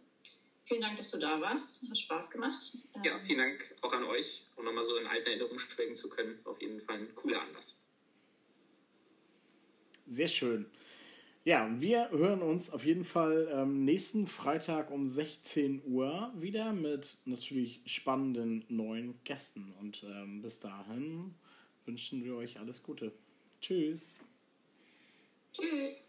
Vielen 0.67 0.83
Dank, 0.83 0.99
dass 0.99 1.13
du 1.13 1.19
da 1.19 1.41
warst. 1.41 1.83
Hat 1.89 1.97
Spaß 1.97 2.31
gemacht. 2.31 2.77
Ähm, 2.95 3.05
Ja, 3.05 3.17
vielen 3.17 3.39
Dank 3.39 3.75
auch 3.81 3.93
an 3.95 4.05
euch, 4.05 4.45
um 4.57 4.67
nochmal 4.67 4.85
so 4.85 4.99
in 4.99 5.07
alten 5.07 5.29
Erinnerungen 5.29 5.59
schwelgen 5.59 5.97
zu 5.97 6.11
können. 6.11 6.41
Auf 6.45 6.61
jeden 6.61 6.83
Fall 6.83 6.97
ein 6.97 7.15
cooler 7.15 7.41
Anlass. 7.41 7.79
Sehr 10.07 10.29
schön. 10.29 10.67
Ja, 11.47 11.71
wir 11.79 12.11
hören 12.11 12.43
uns 12.43 12.71
auf 12.71 12.85
jeden 12.85 13.05
Fall 13.05 13.49
ähm, 13.53 13.85
nächsten 13.85 14.27
Freitag 14.27 14.91
um 14.91 15.07
16 15.07 15.81
Uhr 15.87 16.33
wieder 16.35 16.73
mit 16.73 17.19
natürlich 17.25 17.83
spannenden 17.87 18.65
neuen 18.69 19.15
Gästen. 19.23 19.73
Und 19.81 20.03
ähm, 20.03 20.43
bis 20.43 20.59
dahin 20.59 21.37
wünschen 21.85 22.25
wir 22.25 22.35
euch 22.35 22.59
alles 22.59 22.83
Gute. 22.83 23.13
Tschüss. 23.61 24.11
Tschüss. 25.53 26.03